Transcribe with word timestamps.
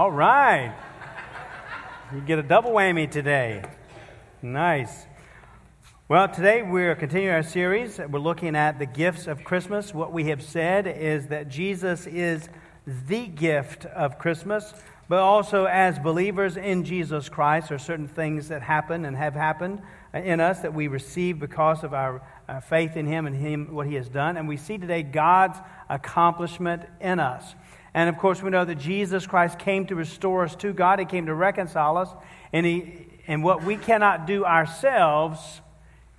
All 0.00 0.10
right. 0.10 0.74
You 2.14 2.22
get 2.22 2.38
a 2.38 2.42
double 2.42 2.70
whammy 2.70 3.10
today. 3.10 3.62
Nice. 4.40 5.04
Well, 6.08 6.26
today 6.26 6.62
we're 6.62 6.94
continuing 6.94 7.34
our 7.34 7.42
series. 7.42 7.98
We're 7.98 8.18
looking 8.18 8.56
at 8.56 8.78
the 8.78 8.86
gifts 8.86 9.26
of 9.26 9.44
Christmas. 9.44 9.92
What 9.92 10.10
we 10.10 10.24
have 10.28 10.42
said 10.42 10.86
is 10.86 11.26
that 11.26 11.50
Jesus 11.50 12.06
is 12.06 12.48
the 12.86 13.26
gift 13.26 13.84
of 13.84 14.18
Christmas, 14.18 14.72
but 15.10 15.18
also 15.18 15.66
as 15.66 15.98
believers 15.98 16.56
in 16.56 16.84
Jesus 16.84 17.28
Christ, 17.28 17.68
there 17.68 17.76
are 17.76 17.78
certain 17.78 18.08
things 18.08 18.48
that 18.48 18.62
happen 18.62 19.04
and 19.04 19.14
have 19.14 19.34
happened 19.34 19.82
in 20.14 20.40
us 20.40 20.60
that 20.60 20.72
we 20.72 20.88
receive 20.88 21.38
because 21.38 21.84
of 21.84 21.92
our 21.92 22.22
faith 22.70 22.96
in 22.96 23.06
Him 23.06 23.26
and 23.26 23.36
Him, 23.36 23.74
what 23.74 23.86
He 23.86 23.96
has 23.96 24.08
done. 24.08 24.38
And 24.38 24.48
we 24.48 24.56
see 24.56 24.78
today 24.78 25.02
God's 25.02 25.58
accomplishment 25.90 26.84
in 27.02 27.20
us. 27.20 27.54
And 27.94 28.08
of 28.08 28.18
course, 28.18 28.42
we 28.42 28.50
know 28.50 28.64
that 28.64 28.76
Jesus 28.76 29.26
Christ 29.26 29.58
came 29.58 29.86
to 29.86 29.94
restore 29.94 30.44
us 30.44 30.54
to 30.56 30.72
God. 30.72 30.98
He 30.98 31.04
came 31.04 31.26
to 31.26 31.34
reconcile 31.34 31.96
us. 31.96 32.08
And, 32.52 32.64
he, 32.64 33.06
and 33.26 33.42
what 33.42 33.64
we 33.64 33.76
cannot 33.76 34.26
do 34.26 34.44
ourselves, 34.44 35.60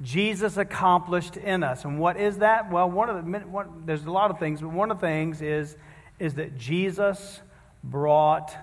Jesus 0.02 0.58
accomplished 0.58 1.38
in 1.38 1.64
us. 1.64 1.86
And 1.86 2.00
what 2.00 2.18
is 2.18 2.40
that? 2.40 2.72
Well, 2.72 2.90
one 2.90 3.10
of 3.10 3.26
the, 3.26 3.40
one, 3.48 3.84
there's 3.86 4.06
a 4.06 4.12
lot 4.12 4.32
of 4.32 4.40
things, 4.40 4.62
but 4.62 4.70
one 4.70 4.92
of 4.92 5.00
the 5.00 5.08
things 5.08 5.42
is, 5.42 5.76
is 6.20 6.36
that 6.36 6.58
Jesus 6.58 7.40
brought 7.84 8.56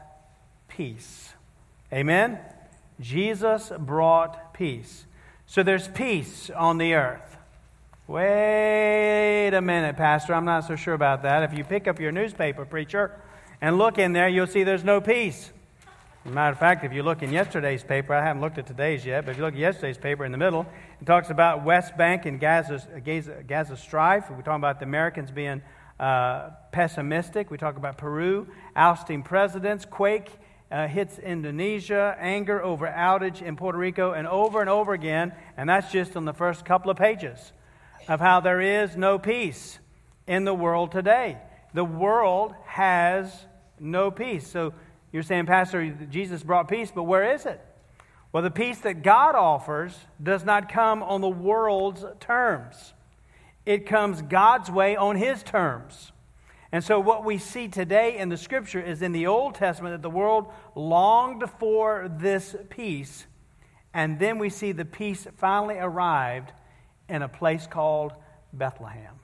peace. 0.69 1.33
Amen? 1.93 2.39
Jesus 3.01 3.73
brought 3.79 4.53
peace. 4.53 5.07
So 5.47 5.63
there's 5.63 5.89
peace 5.89 6.51
on 6.51 6.79
the 6.79 6.95
earth. 6.95 7.28
Wait 8.09 9.51
a 9.53 9.61
minute, 9.61 9.99
Pastor. 9.99 10.33
I'm 10.33 10.47
not 10.47 10.67
so 10.67 10.77
sure 10.77 10.95
about 10.95 11.25
that. 11.25 11.43
If 11.43 11.53
you 11.53 11.63
pick 11.63 11.87
up 11.87 12.01
your 12.01 12.11
newspaper, 12.11 12.65
preacher, 12.65 13.21
and 13.61 13.77
look 13.77 13.99
in 13.99 14.15
there, 14.15 14.31
you'll 14.31 14.47
see 14.47 14.65
there's 14.65 14.83
no 14.83 15.03
peace. 15.03 15.53
Matter 16.25 16.53
of 16.53 16.59
fact, 16.59 16.85
if 16.85 16.95
you 16.95 17.03
look 17.03 17.23
in 17.23 17.31
yesterday's 17.31 17.85
paper, 17.85 18.15
I 18.15 18.25
haven't 18.25 18.41
looked 18.41 18.57
at 18.57 18.67
today's 18.67 19.05
yet, 19.05 19.27
but 19.27 19.33
if 19.33 19.37
you 19.37 19.45
look 19.45 19.53
at 19.53 19.61
yesterday's 19.61 19.99
paper 19.99 20.25
in 20.25 20.33
the 20.33 20.39
middle, 20.39 20.65
it 21.03 21.05
talks 21.05 21.29
about 21.29 21.67
West 21.67 21.99
Bank 21.99 22.25
and 22.25 22.41
Gaza, 22.41 22.83
Gaza, 23.05 23.43
Gaza 23.47 23.77
strife. 23.77 24.31
We're 24.31 24.39
talking 24.39 24.55
about 24.55 24.79
the 24.79 24.87
Americans 24.87 25.31
being 25.31 25.61
uh, 26.01 26.49
pessimistic. 26.73 27.51
We 27.51 27.59
talk 27.59 27.77
about 27.77 27.99
Peru 27.99 28.49
ousting 28.75 29.23
presidents, 29.23 29.85
quake 29.85 30.31
uh, 30.71 30.89
hits 30.89 31.19
Indonesia, 31.19 32.17
anger 32.19 32.63
over 32.63 32.87
outage 32.87 33.43
in 33.43 33.57
Puerto 33.57 33.77
Rico, 33.77 34.13
and 34.13 34.27
over 34.27 34.63
and 34.63 34.71
over 34.71 34.95
again. 34.95 35.35
And 35.59 35.69
that's 35.69 35.93
just 35.93 36.17
on 36.17 36.25
the 36.25 36.33
first 36.33 36.65
couple 36.65 36.91
of 36.91 36.97
pages 36.97 37.53
of 38.09 38.21
how 38.21 38.41
there 38.41 38.61
is 38.61 38.97
no 38.97 39.19
peace 39.19 39.79
in 40.27 40.45
the 40.45 40.55
world 40.55 40.91
today. 40.91 41.37
The 41.75 41.85
world 41.85 42.55
has 42.65 43.47
no 43.79 44.11
peace. 44.11 44.47
So 44.47 44.73
you're 45.13 45.23
saying, 45.23 45.47
Pastor, 45.47 45.91
Jesus 46.11 46.43
brought 46.43 46.69
peace, 46.69 46.91
but 46.93 47.05
where 47.05 47.35
is 47.35 47.47
it? 47.47 47.61
Well, 48.33 48.43
the 48.43 48.51
peace 48.51 48.79
that 48.81 49.03
God 49.03 49.35
offers 49.35 49.95
does 50.23 50.45
not 50.45 50.71
come 50.71 51.03
on 51.03 51.21
the 51.21 51.29
world's 51.29 52.05
terms, 52.21 52.95
it 53.65 53.87
comes 53.87 54.23
God's 54.23 54.71
way 54.71 54.97
on 54.97 55.17
His 55.17 55.43
terms. 55.43 56.13
And 56.71 56.85
so, 56.85 57.01
what 57.01 57.25
we 57.25 57.39
see 57.39 57.69
today 57.69 58.19
in 58.19 58.29
the 58.29 58.37
scripture 58.37 58.81
is 58.81 59.01
in 59.01 59.13
the 59.13 59.27
Old 59.27 59.55
Testament 59.55 59.95
that 59.95 60.03
the 60.03 60.11
world 60.11 60.53
longed 60.75 61.45
for 61.59 62.11
this 62.19 62.55
peace, 62.69 63.27
and 63.95 64.19
then 64.19 64.39
we 64.39 64.51
see 64.51 64.73
the 64.73 64.85
peace 64.85 65.27
finally 65.39 65.79
arrived 65.79 66.53
in 67.09 67.23
a 67.23 67.29
place 67.29 67.67
called 67.67 68.13
Bethlehem. 68.53 69.15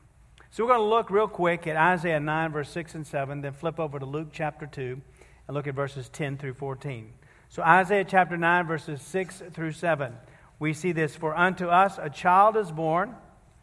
So 0.50 0.64
we're 0.64 0.76
going 0.76 0.80
to 0.80 0.86
look 0.86 1.10
real 1.10 1.28
quick 1.28 1.66
at 1.66 1.76
Isaiah 1.76 2.20
9, 2.20 2.52
verse 2.52 2.70
6 2.70 2.94
and 2.94 3.06
7, 3.06 3.40
then 3.40 3.52
flip 3.52 3.80
over 3.80 3.98
to 3.98 4.06
Luke 4.06 4.28
chapter 4.32 4.66
2 4.66 5.00
and 5.48 5.54
look 5.54 5.66
at 5.66 5.74
verses 5.74 6.08
10 6.08 6.38
through 6.38 6.54
14. 6.54 7.12
So, 7.48 7.62
Isaiah 7.62 8.04
chapter 8.04 8.36
9, 8.36 8.66
verses 8.66 9.00
6 9.02 9.42
through 9.52 9.72
7. 9.72 10.12
We 10.58 10.72
see 10.72 10.92
this 10.92 11.14
For 11.14 11.36
unto 11.36 11.68
us 11.68 11.98
a 12.00 12.10
child 12.10 12.56
is 12.56 12.72
born. 12.72 13.14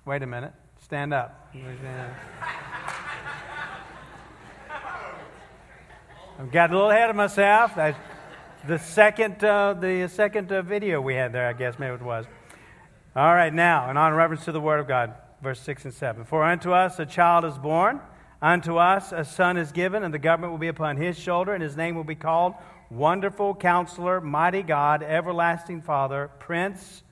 Wait 0.05 0.23
a 0.23 0.27
minute. 0.27 0.53
Stand 0.81 1.13
up. 1.13 1.53
I've 6.39 6.51
got 6.51 6.71
a 6.71 6.73
little 6.73 6.89
ahead 6.89 7.09
of 7.09 7.15
myself. 7.15 7.75
That's 7.75 7.97
the 8.67 8.77
second, 8.79 9.43
uh, 9.43 9.73
the 9.73 10.07
second 10.07 10.51
uh, 10.51 10.61
video 10.61 11.01
we 11.01 11.15
had 11.15 11.33
there, 11.33 11.47
I 11.47 11.53
guess, 11.53 11.77
maybe 11.77 11.95
it 11.95 12.01
was. 12.01 12.25
All 13.13 13.35
right, 13.35 13.53
now, 13.53 13.89
in 13.89 13.97
honor 13.97 14.15
reverence 14.15 14.45
to 14.45 14.53
the 14.53 14.61
Word 14.61 14.79
of 14.79 14.87
God, 14.87 15.13
verse 15.43 15.59
6 15.59 15.83
and 15.83 15.93
7. 15.93 16.23
For 16.23 16.45
unto 16.45 16.71
us 16.71 16.97
a 16.97 17.05
child 17.05 17.43
is 17.43 17.57
born, 17.57 17.99
unto 18.41 18.77
us 18.77 19.11
a 19.11 19.25
son 19.25 19.57
is 19.57 19.73
given, 19.73 20.05
and 20.05 20.13
the 20.13 20.17
government 20.17 20.53
will 20.53 20.57
be 20.57 20.69
upon 20.69 20.95
his 20.95 21.19
shoulder, 21.19 21.53
and 21.53 21.61
his 21.61 21.75
name 21.75 21.95
will 21.95 22.05
be 22.05 22.15
called 22.15 22.53
Wonderful 22.89 23.55
Counselor, 23.55 24.21
Mighty 24.21 24.63
God, 24.63 25.03
Everlasting 25.03 25.81
Father, 25.81 26.31
Prince 26.39 27.03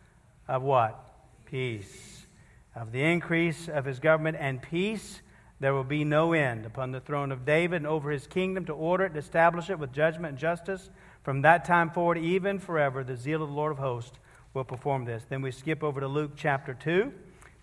of 0.48 0.62
what? 0.62 0.98
Peace. 1.44 2.26
Of 2.74 2.94
the 2.94 3.04
increase 3.04 3.68
of 3.68 3.84
his 3.84 4.00
government 4.00 4.38
and 4.40 4.62
peace, 4.62 5.22
there 5.60 5.74
will 5.74 5.84
be 5.84 6.06
no 6.06 6.32
end 6.32 6.66
upon 6.66 6.94
the 6.94 7.02
throne 7.02 7.34
of 7.34 7.46
David 7.46 7.76
and 7.76 7.88
over 7.88 8.10
his 8.10 8.26
kingdom 8.26 8.64
to 8.68 8.74
order 8.74 9.04
it 9.04 9.12
and 9.12 9.18
establish 9.18 9.70
it 9.70 9.78
with 9.78 9.92
judgment 9.92 10.32
and 10.32 10.38
justice 10.38 10.90
from 11.24 11.42
that 11.42 11.66
time 11.66 11.90
forward, 11.90 12.18
even 12.18 12.58
forever. 12.58 13.04
The 13.04 13.18
zeal 13.18 13.44
of 13.44 13.50
the 13.50 13.56
Lord 13.56 13.74
of 13.74 13.80
hosts 13.80 14.18
will 14.54 14.64
perform 14.64 15.06
this. 15.06 15.26
Then 15.30 15.42
we 15.42 15.52
skip 15.52 15.84
over 15.84 16.00
to 16.00 16.08
Luke 16.08 16.32
chapter 16.36 16.74
2, 16.74 17.12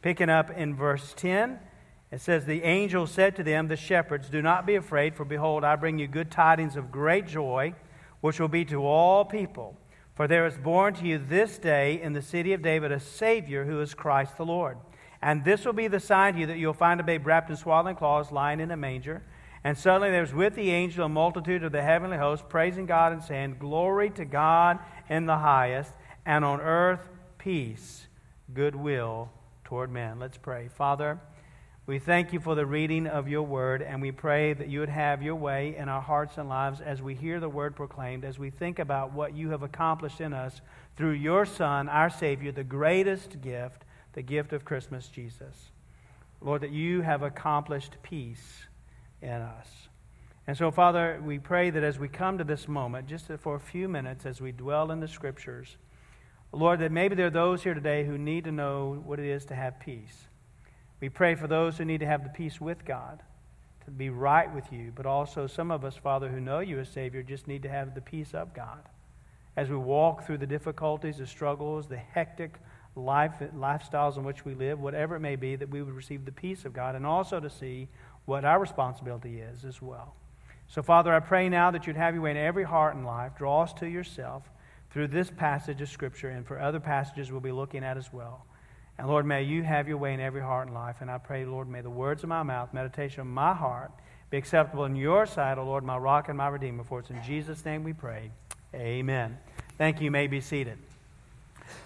picking 0.03 0.31
up 0.31 0.51
in 0.51 0.75
verse 0.75 1.15
10. 1.17 1.59
It 2.13 2.21
says, 2.21 2.45
The 2.45 2.63
angel 2.63 3.07
said 3.07 3.35
to 3.37 3.43
them, 3.43 3.69
The 3.69 3.77
shepherds, 3.77 4.29
do 4.29 4.41
not 4.41 4.67
be 4.67 4.77
afraid, 4.77 5.15
for 5.15 5.25
behold, 5.25 5.65
I 5.65 5.77
bring 5.77 5.99
you 5.99 6.07
good 6.07 6.31
tidings 6.31 6.77
of 6.77 6.93
great 6.93 7.27
joy, 7.27 7.75
which 8.21 8.39
will 8.39 8.49
be 8.49 8.65
to 8.67 8.85
all 8.85 9.25
people. 9.25 9.77
For 10.15 10.27
there 10.27 10.47
is 10.47 10.57
born 10.57 10.95
to 10.95 11.05
you 11.05 11.19
this 11.19 11.59
day 11.59 12.01
in 12.01 12.13
the 12.13 12.23
city 12.23 12.53
of 12.53 12.63
David 12.63 12.93
a 12.93 13.01
Savior 13.01 13.65
who 13.65 13.81
is 13.81 13.93
Christ 13.93 14.37
the 14.37 14.47
Lord. 14.47 14.79
And 15.21 15.45
this 15.45 15.65
will 15.65 15.73
be 15.73 15.89
the 15.89 16.01
sign 16.01 16.35
to 16.35 16.41
you 16.41 16.47
that 16.47 16.59
you'll 16.59 16.73
find 16.73 17.01
a 17.01 17.05
babe 17.05 17.27
wrapped 17.27 17.51
in 17.51 17.57
swaddling 17.57 17.97
cloths, 17.97 18.33
lying 18.33 18.61
in 18.61 18.71
a 18.71 18.77
manger. 18.77 19.23
And 19.65 19.77
suddenly 19.77 20.11
there 20.11 20.21
was 20.21 20.33
with 20.33 20.55
the 20.55 20.71
angel 20.71 21.05
a 21.05 21.09
multitude 21.09 21.65
of 21.65 21.73
the 21.73 21.83
heavenly 21.83 22.17
host, 22.17 22.49
praising 22.49 22.87
God 22.87 23.13
and 23.13 23.23
saying, 23.23 23.57
Glory 23.59 24.11
to 24.11 24.25
God 24.25 24.79
in 25.11 25.27
the 25.27 25.39
highest 25.39 25.93
and 26.27 26.45
on 26.45 26.61
earth 26.61 27.09
peace, 27.39 28.09
goodwill 28.53 29.31
toward 29.65 29.91
men. 29.91 30.19
Let's 30.19 30.37
pray. 30.37 30.69
Father, 30.69 31.21
we 31.87 32.01
thank 32.01 32.33
you 32.33 32.41
for 32.41 32.57
the 32.57 32.67
reading 32.67 33.07
of 33.07 33.29
your 33.29 33.45
word, 33.45 33.81
and 33.81 34.03
we 34.03 34.11
pray 34.11 34.53
that 34.53 34.67
you 34.67 34.81
would 34.81 34.89
have 34.89 35.23
your 35.23 35.37
way 35.37 35.77
in 35.77 35.89
our 35.89 36.01
hearts 36.01 36.37
and 36.37 36.49
lives 36.49 36.81
as 36.81 37.01
we 37.01 37.15
hear 37.15 37.39
the 37.39 37.49
word 37.49 37.77
proclaimed, 37.77 38.25
as 38.25 38.41
we 38.41 38.51
think 38.51 38.81
about 38.81 39.13
what 39.13 39.37
you 39.37 39.51
have 39.51 39.63
accomplished 39.63 40.21
in 40.21 40.33
us 40.33 40.61
through 40.97 41.13
your 41.13 41.47
Son, 41.47 41.89
our 41.89 42.11
Savior, 42.11 42.51
the 42.51 42.65
greatest 42.65 43.41
gift, 43.41 43.85
the 44.15 44.23
gift 44.23 44.53
of 44.53 44.65
Christmas, 44.65 45.07
Jesus. 45.07 45.71
Lord, 46.41 46.63
that 46.63 46.73
you 46.73 47.03
have 47.03 47.23
accomplished 47.23 47.97
peace 48.03 48.67
in 49.23 49.31
us. 49.31 49.69
And 50.49 50.57
so, 50.57 50.73
Father, 50.73 51.21
we 51.25 51.39
pray 51.39 51.71
that 51.71 51.85
as 51.85 52.01
we 52.01 52.09
come 52.09 52.39
to 52.39 52.45
this 52.45 52.67
moment, 52.67 53.07
just 53.07 53.27
for 53.39 53.55
a 53.55 53.61
few 53.61 53.89
minutes, 53.89 54.27
as 54.27 54.41
we 54.41 54.51
dwell 54.51 54.91
in 54.91 54.99
the 54.99 55.09
Scriptures, 55.09 55.77
Lord, 56.57 56.81
that 56.81 56.91
maybe 56.91 57.15
there 57.15 57.27
are 57.27 57.31
those 57.31 57.63
here 57.63 57.75
today 57.75 58.05
who 58.05 58.17
need 58.17 58.45
to 58.45 58.53
know 58.53 59.03
what 59.05 59.19
it 59.19 59.27
is 59.27 59.45
to 59.47 59.55
have 59.55 59.79
peace. 59.79 60.27
We 61.01 61.11
pray 61.11 61.35
for 61.35 61.47
those 61.47 61.77
who 61.77 61.85
need 61.85 62.01
to 62.01 62.07
have 62.07 62.23
the 62.23 62.31
peace 62.31 62.59
with 62.59 62.87
God, 62.87 63.23
to 63.85 63.91
be 63.91 64.09
right 64.09 64.53
with 64.55 64.73
you, 64.73 64.91
but 64.97 65.05
also 65.05 65.47
some 65.47 65.71
of 65.71 65.85
us, 65.85 65.97
Father, 65.97 66.31
who 66.31 66.41
know 66.41 66.61
you 66.61 66.79
as 66.81 66.89
Savior, 66.89 67.23
just 67.23 67.47
need 67.47 67.63
to 67.65 67.69
have 67.69 67.95
the 67.95 68.01
peace 68.01 68.33
of 68.33 68.55
God. 68.55 68.89
As 69.55 69.69
we 69.69 69.77
walk 69.77 70.25
through 70.25 70.39
the 70.39 70.47
difficulties, 70.47 71.19
the 71.19 71.27
struggles, 71.27 71.89
the 71.89 71.99
hectic 71.99 72.55
life, 72.95 73.35
lifestyles 73.55 74.17
in 74.17 74.25
which 74.25 74.47
we 74.47 74.55
live, 74.55 74.81
whatever 74.81 75.15
it 75.15 75.21
may 75.21 75.37
be, 75.37 75.57
that 75.57 75.69
we 75.69 75.83
would 75.83 75.95
receive 75.95 76.25
the 76.25 76.33
peace 76.33 76.65
of 76.65 76.73
God 76.73 76.95
and 76.95 77.05
also 77.05 77.39
to 77.39 77.51
see 77.51 77.89
what 78.25 78.47
our 78.47 78.59
responsibility 78.59 79.41
is 79.41 79.65
as 79.67 79.83
well. 79.83 80.15
So, 80.69 80.83
Father, 80.83 81.13
I 81.13 81.21
pray 81.21 81.51
now 81.51 81.71
that 81.71 81.87
you'd 81.87 81.97
have 81.97 82.15
your 82.15 82.23
way 82.23 82.31
in 82.31 82.39
every 82.39 82.65
heart 82.65 82.97
and 82.97 83.05
life. 83.05 83.33
Draw 83.37 83.65
us 83.65 83.73
to 83.75 83.87
yourself 83.87 84.49
through 84.97 85.09
this 85.09 85.29
passage 85.29 85.83
of 85.83 85.91
Scripture 85.91 86.31
and 86.31 86.47
for 86.47 86.59
other 86.59 86.81
passages 86.81 87.31
we'll 87.31 87.39
be 87.39 87.53
looking 87.53 87.85
at 87.85 87.99
as 87.99 88.11
well. 88.15 88.47
And 88.97 89.07
Lord, 89.07 89.27
may 89.27 89.43
you 89.43 89.63
have 89.63 89.89
your 89.89 89.99
way 89.99 90.15
in 90.15 90.21
every 90.21 90.41
heart 90.41 90.69
and 90.69 90.75
life. 90.75 91.03
And 91.03 91.11
I 91.11 91.19
pray, 91.19 91.45
Lord, 91.45 91.69
may 91.69 91.83
the 91.83 91.91
words 91.91 92.23
of 92.23 92.31
my 92.31 92.43
mouth, 92.43 92.73
meditation 92.73 93.21
of 93.21 93.27
my 93.27 93.53
heart, 93.53 93.91
be 94.31 94.39
acceptable 94.39 94.87
in 94.87 94.97
your 94.97 95.27
sight, 95.27 95.59
O 95.59 95.65
Lord, 95.65 95.85
my 95.85 95.99
rock 95.99 96.31
and 96.31 96.39
my 96.39 96.49
redeemer. 96.49 96.83
For 96.83 97.01
it's 97.01 97.11
in 97.11 97.23
Jesus' 97.23 97.63
name 97.63 97.85
we 97.85 97.93
pray. 97.93 98.31
Amen. 98.75 99.37
Thank 99.77 100.01
you. 100.01 100.07
you 100.07 100.11
may 100.11 100.29
be 100.29 100.41
seated. 100.41 100.79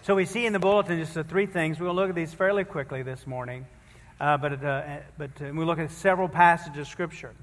So 0.04 0.14
we 0.14 0.24
see 0.24 0.46
in 0.46 0.52
the 0.52 0.60
bulletin 0.60 1.00
just 1.00 1.14
the 1.14 1.24
three 1.24 1.46
things. 1.46 1.80
We'll 1.80 1.92
look 1.94 2.10
at 2.10 2.14
these 2.14 2.32
fairly 2.32 2.62
quickly 2.62 3.02
this 3.02 3.26
morning. 3.26 3.66
Uh, 4.20 4.36
but 4.36 4.64
uh, 4.64 4.98
but 5.18 5.30
uh, 5.42 5.46
we 5.52 5.64
look 5.64 5.80
at 5.80 5.90
several 5.90 6.28
passages 6.28 6.82
of 6.82 6.86
Scripture. 6.86 7.34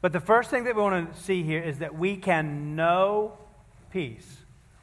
But 0.00 0.14
the 0.14 0.20
first 0.20 0.48
thing 0.48 0.64
that 0.64 0.74
we 0.74 0.80
want 0.80 1.14
to 1.14 1.20
see 1.20 1.42
here 1.42 1.60
is 1.60 1.80
that 1.80 1.94
we 1.94 2.16
can 2.16 2.74
know 2.74 3.36
peace. 3.92 4.39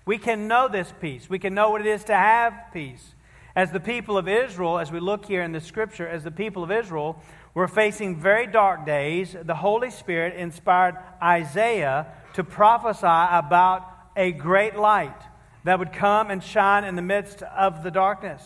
We 0.08 0.18
can 0.18 0.48
know 0.48 0.68
this 0.68 0.92
peace. 1.00 1.30
We 1.30 1.38
can 1.38 1.54
know 1.54 1.70
what 1.70 1.82
it 1.82 1.88
is 1.88 2.06
to 2.06 2.16
have 2.16 2.54
peace. 2.74 3.14
As 3.56 3.72
the 3.72 3.80
people 3.80 4.18
of 4.18 4.28
Israel, 4.28 4.80
as 4.80 4.92
we 4.92 5.00
look 5.00 5.26
here 5.26 5.44
in 5.44 5.52
the 5.52 5.62
scripture, 5.62 6.08
as 6.08 6.24
the 6.24 6.32
people 6.32 6.64
of 6.64 6.72
Israel 6.72 7.22
We're 7.58 7.68
facing 7.68 8.18
very 8.18 8.46
dark 8.46 8.86
days. 8.86 9.36
The 9.44 9.56
Holy 9.56 9.90
Spirit 9.90 10.36
inspired 10.36 10.96
Isaiah 11.20 12.06
to 12.36 12.44
prophesy 12.44 13.08
about 13.08 13.82
a 14.16 14.32
great 14.32 14.76
light 14.76 15.20
that 15.64 15.80
would 15.80 15.92
come 15.92 16.30
and 16.30 16.44
shine 16.44 16.84
in 16.84 16.96
the 16.96 17.02
midst 17.02 17.42
of 17.42 17.82
the 17.82 17.90
darkness. 17.90 18.44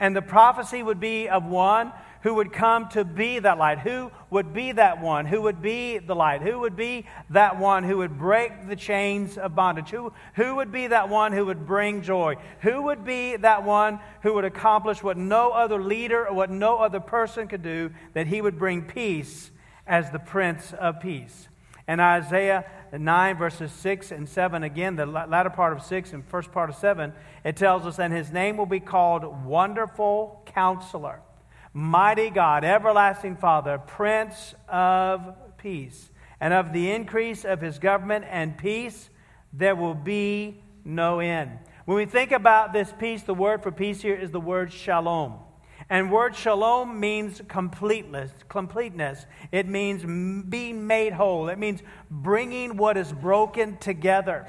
And 0.00 0.16
the 0.16 0.22
prophecy 0.22 0.82
would 0.82 0.98
be 0.98 1.28
of 1.28 1.44
one 1.44 1.92
who 2.22 2.34
would 2.34 2.52
come 2.52 2.88
to 2.88 3.04
be 3.04 3.38
that 3.38 3.58
light. 3.58 3.78
Who 3.78 4.10
would 4.30 4.52
be 4.52 4.72
that 4.72 5.00
one? 5.00 5.26
Who 5.26 5.42
would 5.42 5.62
be 5.62 5.98
the 5.98 6.14
light? 6.14 6.42
Who 6.42 6.60
would 6.60 6.76
be 6.76 7.06
that 7.30 7.58
one 7.58 7.84
who 7.84 7.98
would 7.98 8.18
break 8.18 8.68
the 8.68 8.76
chains 8.76 9.38
of 9.38 9.54
bondage? 9.54 9.90
Who, 9.90 10.12
who 10.34 10.56
would 10.56 10.72
be 10.72 10.88
that 10.88 11.08
one 11.08 11.32
who 11.32 11.46
would 11.46 11.66
bring 11.66 12.02
joy? 12.02 12.36
Who 12.62 12.82
would 12.82 13.04
be 13.04 13.36
that 13.36 13.64
one 13.64 14.00
who 14.22 14.34
would 14.34 14.44
accomplish 14.44 15.02
what 15.02 15.16
no 15.16 15.50
other 15.50 15.80
leader 15.80 16.26
or 16.26 16.34
what 16.34 16.50
no 16.50 16.78
other 16.78 17.00
person 17.00 17.46
could 17.46 17.62
do, 17.62 17.90
that 18.14 18.26
he 18.26 18.40
would 18.40 18.58
bring 18.58 18.82
peace 18.82 19.50
as 19.86 20.10
the 20.10 20.18
Prince 20.18 20.72
of 20.72 21.00
Peace? 21.00 21.48
And 21.86 22.00
Isaiah 22.00 22.66
9, 22.92 23.38
verses 23.38 23.72
6 23.72 24.10
and 24.10 24.28
7, 24.28 24.62
again, 24.62 24.96
the 24.96 25.06
latter 25.06 25.50
part 25.50 25.72
of 25.72 25.82
6 25.82 26.12
and 26.12 26.26
first 26.26 26.52
part 26.52 26.68
of 26.68 26.76
7, 26.76 27.14
it 27.44 27.56
tells 27.56 27.86
us, 27.86 27.98
And 27.98 28.12
his 28.12 28.30
name 28.30 28.56
will 28.58 28.66
be 28.66 28.80
called 28.80 29.44
Wonderful 29.46 30.42
Counselor 30.46 31.22
Mighty 31.78 32.30
God, 32.30 32.64
everlasting 32.64 33.36
Father, 33.36 33.78
Prince 33.78 34.52
of 34.68 35.36
Peace. 35.58 36.10
And 36.40 36.52
of 36.52 36.72
the 36.72 36.90
increase 36.90 37.44
of 37.44 37.60
his 37.60 37.78
government 37.78 38.24
and 38.28 38.58
peace, 38.58 39.10
there 39.52 39.76
will 39.76 39.94
be 39.94 40.60
no 40.84 41.20
end. 41.20 41.56
When 41.84 41.96
we 41.96 42.04
think 42.04 42.32
about 42.32 42.72
this 42.72 42.92
peace, 42.98 43.22
the 43.22 43.32
word 43.32 43.62
for 43.62 43.70
peace 43.70 44.02
here 44.02 44.16
is 44.16 44.32
the 44.32 44.40
word 44.40 44.72
shalom. 44.72 45.34
And 45.88 46.10
word 46.10 46.34
shalom 46.34 46.98
means 46.98 47.42
completeness, 47.46 48.32
completeness. 48.48 49.26
It 49.52 49.68
means 49.68 50.02
being 50.48 50.84
made 50.84 51.12
whole. 51.12 51.48
It 51.48 51.60
means 51.60 51.84
bringing 52.10 52.76
what 52.76 52.96
is 52.96 53.12
broken 53.12 53.76
together. 53.76 54.48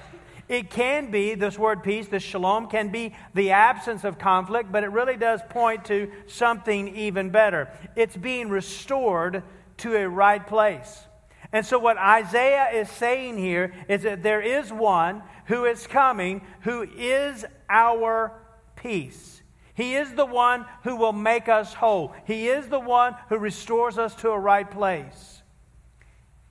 It 0.49 0.71
can 0.71 1.11
be, 1.11 1.35
this 1.35 1.59
word 1.59 1.83
peace, 1.83 2.07
this 2.07 2.23
shalom, 2.23 2.67
can 2.67 2.89
be 2.89 3.15
the 3.35 3.51
absence 3.51 4.03
of 4.03 4.17
conflict, 4.17 4.71
but 4.71 4.83
it 4.83 4.87
really 4.87 5.15
does 5.15 5.41
point 5.47 5.85
to 5.85 6.11
something 6.25 6.95
even 6.95 7.29
better. 7.29 7.69
It's 7.95 8.17
being 8.17 8.49
restored 8.49 9.43
to 9.77 9.95
a 9.95 10.09
right 10.09 10.45
place. 10.45 11.05
And 11.53 11.63
so, 11.63 11.77
what 11.77 11.97
Isaiah 11.97 12.69
is 12.73 12.89
saying 12.89 13.37
here 13.37 13.73
is 13.87 14.03
that 14.03 14.23
there 14.23 14.41
is 14.41 14.73
one 14.73 15.21
who 15.45 15.65
is 15.65 15.85
coming 15.87 16.41
who 16.61 16.81
is 16.97 17.45
our 17.69 18.33
peace. 18.75 19.41
He 19.75 19.95
is 19.95 20.13
the 20.13 20.25
one 20.25 20.65
who 20.83 20.95
will 20.95 21.13
make 21.13 21.47
us 21.47 21.73
whole. 21.73 22.13
He 22.25 22.49
is 22.49 22.67
the 22.67 22.79
one 22.79 23.15
who 23.29 23.37
restores 23.37 23.97
us 23.97 24.13
to 24.15 24.29
a 24.29 24.39
right 24.39 24.69
place. 24.69 25.41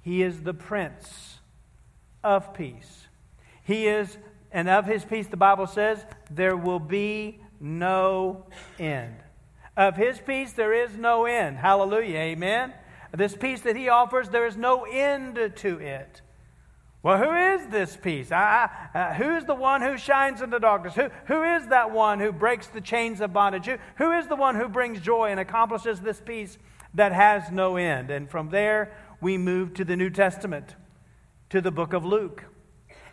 He 0.01 0.23
is 0.23 0.43
the 0.43 0.55
Prince 0.55 1.39
of 2.25 2.55
Peace. 2.55 2.98
He 3.69 3.87
is, 3.87 4.17
and 4.51 4.67
of 4.67 4.87
his 4.87 5.05
peace, 5.05 5.27
the 5.27 5.37
Bible 5.37 5.67
says, 5.67 6.03
there 6.31 6.57
will 6.57 6.81
be 6.81 7.43
no 7.61 8.47
end. 8.79 9.17
Of 9.77 9.95
his 9.95 10.19
peace, 10.19 10.53
there 10.53 10.73
is 10.73 10.97
no 10.97 11.27
end. 11.27 11.59
Hallelujah. 11.59 12.17
Amen. 12.17 12.73
This 13.15 13.37
peace 13.37 13.61
that 13.61 13.77
he 13.77 13.91
offers, 13.91 14.31
there 14.31 14.47
is 14.47 14.57
no 14.57 14.85
end 14.85 15.53
to 15.57 15.79
it. 15.81 16.23
Well, 17.03 17.19
who 17.19 17.31
is 17.31 17.67
this 17.67 17.95
peace? 17.95 18.33
I, 18.33 18.71
uh, 18.95 19.13
who's 19.13 19.45
the 19.45 19.55
one 19.55 19.83
who 19.83 19.99
shines 19.99 20.41
in 20.41 20.49
the 20.49 20.59
darkness? 20.59 20.95
Who, 20.95 21.11
who 21.27 21.43
is 21.43 21.67
that 21.67 21.91
one 21.91 22.21
who 22.21 22.33
breaks 22.33 22.69
the 22.69 22.81
chains 22.81 23.21
of 23.21 23.35
bondage? 23.35 23.67
Who, 23.67 23.77
who 23.97 24.13
is 24.13 24.29
the 24.29 24.37
one 24.37 24.55
who 24.55 24.69
brings 24.69 24.99
joy 25.03 25.31
and 25.31 25.39
accomplishes 25.39 26.01
this 26.01 26.23
peace 26.23 26.57
that 26.95 27.13
has 27.13 27.53
no 27.53 27.77
end? 27.77 28.11
And 28.11 28.31
from 28.31 28.49
there, 28.49 28.97
we 29.21 29.37
move 29.37 29.75
to 29.75 29.85
the 29.85 29.95
New 29.95 30.09
Testament, 30.09 30.75
to 31.51 31.61
the 31.61 31.71
book 31.71 31.93
of 31.93 32.03
Luke 32.03 32.47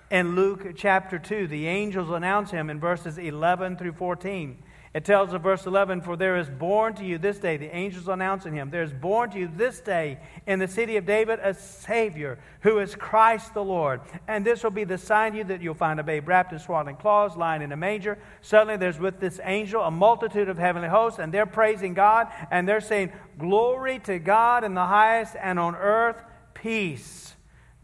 in 0.10 0.36
Luke 0.36 0.75
chapter 0.75 1.19
2. 1.19 1.48
The 1.48 1.68
angels 1.68 2.10
announce 2.10 2.52
him 2.52 2.69
in 2.69 2.80
verses 2.80 3.18
11 3.18 3.78
through 3.78 3.94
14. 3.94 4.57
It 4.96 5.04
tells 5.04 5.34
of 5.34 5.44
verse 5.44 5.66
11, 5.66 6.04
For 6.04 6.16
there 6.16 6.38
is 6.38 6.50
born 6.50 6.94
to 6.94 7.04
you 7.04 7.18
this 7.18 7.38
day, 7.38 7.57
the 7.57 7.75
angels 7.75 8.07
announcing 8.07 8.54
him, 8.54 8.69
there 8.69 8.81
is 8.81 8.94
born 8.94 9.30
to 9.31 9.40
you 9.40 9.52
this 9.54 9.81
day 9.81 10.19
in 10.48 10.60
the 10.60 10.69
city 10.69 10.96
of 10.96 11.06
David 11.06 11.40
a 11.44 11.54
Savior, 11.54 12.40
who 12.62 12.80
is 12.80 12.96
Christ 12.96 13.54
the 13.54 13.63
Lord. 13.63 14.00
And 14.25 14.46
this 14.46 14.63
will 14.63 14.72
be 14.72 14.86
the 14.86 14.98
sign 14.98 15.34
to 15.34 15.40
you 15.40 15.44
that 15.44 15.62
you'll 15.62 15.74
find 15.74 16.00
a 16.00 16.04
babe 16.04 16.30
wrapped 16.30 16.54
in 16.54 16.60
swaddling 16.60 16.96
cloths, 16.96 17.36
lying 17.36 17.62
in 17.62 17.74
a 17.74 17.75
manger. 17.75 18.18
Suddenly 18.40 18.78
there's 18.78 18.98
with 18.98 19.19
this 19.19 19.42
angel 19.44 19.81
a 19.81 19.92
multitude 19.92 20.48
of 20.48 20.58
heavenly 20.58 20.88
hosts, 20.88 21.19
and 21.19 21.34
they're 21.34 21.46
praising 21.46 21.94
God, 21.94 22.30
and 22.50 22.66
they're 22.66 22.80
saying, 22.80 23.12
Glory 23.38 24.00
to 24.00 24.18
God 24.18 24.63
in 24.63 24.75
the 24.75 24.86
highest, 24.86 25.36
and 25.42 25.60
on 25.60 25.75
earth 25.75 26.24
peace, 26.54 27.36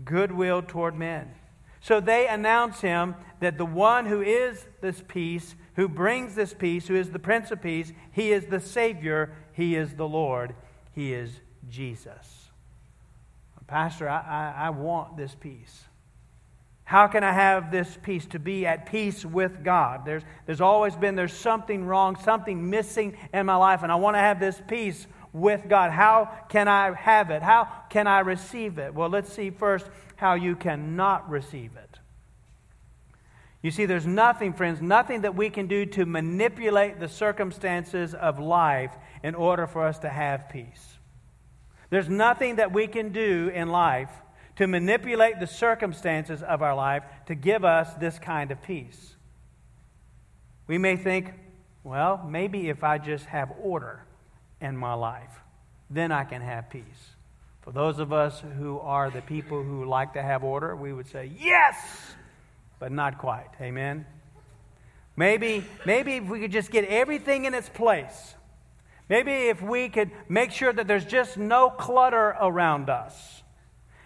goodwill 0.06 0.62
toward 0.62 0.96
men. 0.96 1.30
So 1.82 2.00
they 2.00 2.28
announce 2.28 2.82
him 2.82 3.16
that 3.40 3.58
the 3.58 3.66
one 3.66 4.06
who 4.06 4.22
is 4.22 4.66
this 4.82 5.04
peace, 5.08 5.56
who 5.76 5.90
brings 5.90 6.36
this 6.36 6.54
peace, 6.54 6.88
who 6.88 6.96
is 6.96 7.10
the 7.10 7.20
Prince 7.20 7.52
of 7.52 7.62
Peace, 7.62 7.92
he 8.12 8.32
is 8.32 8.46
the 8.46 8.60
Savior, 8.60 9.34
he 9.54 9.76
is 9.76 9.96
the 9.96 10.08
Lord, 10.08 10.54
he 10.94 11.14
is 11.14 11.42
Jesus. 11.70 12.50
Pastor, 13.72 14.10
I, 14.10 14.20
I, 14.20 14.66
I 14.66 14.70
want 14.70 15.16
this 15.16 15.34
peace. 15.34 15.86
How 16.84 17.08
can 17.08 17.24
I 17.24 17.32
have 17.32 17.72
this 17.72 17.98
peace 18.04 18.26
to 18.28 18.38
be 18.38 18.66
at 18.66 18.86
peace 18.86 19.26
with 19.26 19.64
God? 19.64 20.04
There's, 20.06 20.24
there's 20.46 20.60
always 20.60 20.94
been 20.94 21.16
there's 21.16 21.32
something 21.32 21.86
wrong, 21.86 22.18
something 22.18 22.70
missing 22.70 23.16
in 23.34 23.46
my 23.46 23.56
life, 23.56 23.82
and 23.82 23.90
I 23.90 23.96
want 23.96 24.16
to 24.16 24.20
have 24.20 24.42
this 24.42 24.62
peace 24.68 25.08
with 25.34 25.68
God. 25.70 25.92
How 25.92 26.46
can 26.50 26.68
I 26.68 26.94
have 26.94 27.30
it? 27.30 27.42
How 27.42 27.68
can 27.90 28.08
I 28.08 28.20
receive 28.20 28.78
it? 28.78 28.94
Well, 28.94 29.10
let's 29.10 29.32
see 29.32 29.50
first 29.50 29.86
how 30.16 30.34
you 30.34 30.56
cannot 30.56 31.30
receive 31.30 31.76
it. 31.76 32.00
You 33.62 33.72
see, 33.72 33.86
there's 33.86 34.08
nothing, 34.08 34.54
friends, 34.54 34.82
nothing 34.82 35.22
that 35.22 35.36
we 35.36 35.50
can 35.50 35.68
do 35.68 35.86
to 35.88 36.06
manipulate 36.06 37.00
the 37.00 37.08
circumstances 37.08 38.14
of 38.14 38.40
life 38.40 38.92
in 39.24 39.36
order 39.36 39.68
for 39.68 39.86
us 39.86 40.00
to 40.00 40.10
have 40.10 40.50
peace. 40.50 40.98
There's 41.92 42.10
nothing 42.10 42.56
that 42.56 42.72
we 42.72 42.88
can 42.88 43.10
do 43.10 43.52
in 43.54 43.70
life 43.70 44.10
to 44.56 44.66
manipulate 44.66 45.40
the 45.40 45.48
circumstances 45.48 46.42
of 46.42 46.62
our 46.62 46.76
life 46.76 47.04
to 47.28 47.36
give 47.36 47.64
us 47.64 47.94
this 47.96 48.18
kind 48.18 48.52
of 48.52 48.62
peace. 48.64 49.16
We 50.68 50.78
may 50.78 50.96
think, 50.96 51.34
well, 51.84 52.26
maybe 52.28 52.70
if 52.70 52.84
I 52.84 52.98
just 52.98 53.26
have 53.26 53.52
order 53.62 54.06
in 54.62 54.78
my 54.78 54.94
life, 54.94 55.42
then 55.90 56.12
I 56.12 56.24
can 56.24 56.42
have 56.42 56.70
peace. 56.70 56.84
For 57.62 57.72
those 57.72 58.00
of 58.00 58.14
us 58.14 58.42
who 58.58 58.80
are 58.80 59.10
the 59.10 59.22
people 59.22 59.62
who 59.62 59.86
like 59.86 60.14
to 60.14 60.22
have 60.22 60.44
order, 60.44 60.76
we 60.76 60.94
would 60.94 61.08
say, 61.08 61.32
yes, 61.40 61.76
but 62.80 62.92
not 62.92 63.18
quite. 63.18 63.50
Amen? 63.60 64.06
Maybe, 65.16 65.66
maybe 65.86 66.14
if 66.14 66.26
we 66.26 66.40
could 66.40 66.52
just 66.52 66.72
get 66.72 66.86
everything 66.86 67.46
in 67.46 67.54
its 67.54 67.70
place. 67.70 68.36
Maybe 69.10 69.32
if 69.32 69.62
we 69.62 69.90
could 69.90 70.10
make 70.30 70.52
sure 70.52 70.72
that 70.72 70.88
there's 70.88 71.06
just 71.06 71.38
no 71.38 71.70
clutter 71.70 72.36
around 72.40 72.90
us. 72.90 73.44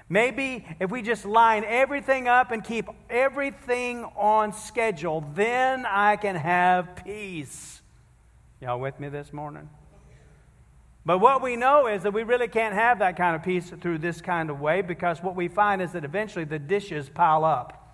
Maybe 0.10 0.66
if 0.80 0.92
we 0.92 1.02
just 1.02 1.26
line 1.26 1.64
everything 1.66 2.28
up 2.28 2.52
and 2.52 2.64
keep 2.64 2.88
everything 3.10 4.04
on 4.16 4.54
schedule, 4.54 5.24
then 5.34 5.86
I 5.86 6.16
can 6.16 6.36
have 6.36 7.04
peace. 7.04 7.82
Y'all 8.62 8.80
with 8.80 9.00
me 9.00 9.10
this 9.10 9.32
morning? 9.32 9.70
But 11.06 11.20
what 11.20 11.44
we 11.44 11.56
know 11.56 11.86
is 11.86 12.02
that 12.04 12.14
we 12.14 12.24
really 12.24 12.48
can't 12.48 12.74
have 12.74 13.00
that 13.00 13.16
kind 13.16 13.36
of 13.36 13.44
peace 13.44 13.72
through 13.82 14.00
this 14.00 14.22
kind 14.22 14.50
of 14.50 14.60
way 14.60 14.82
because 14.82 15.22
what 15.22 15.36
we 15.36 15.48
find 15.48 15.82
is 15.82 15.92
that 15.92 16.04
eventually 16.04 16.46
the 16.46 16.58
dishes 16.58 17.10
pile 17.10 17.46
up. 17.46 17.86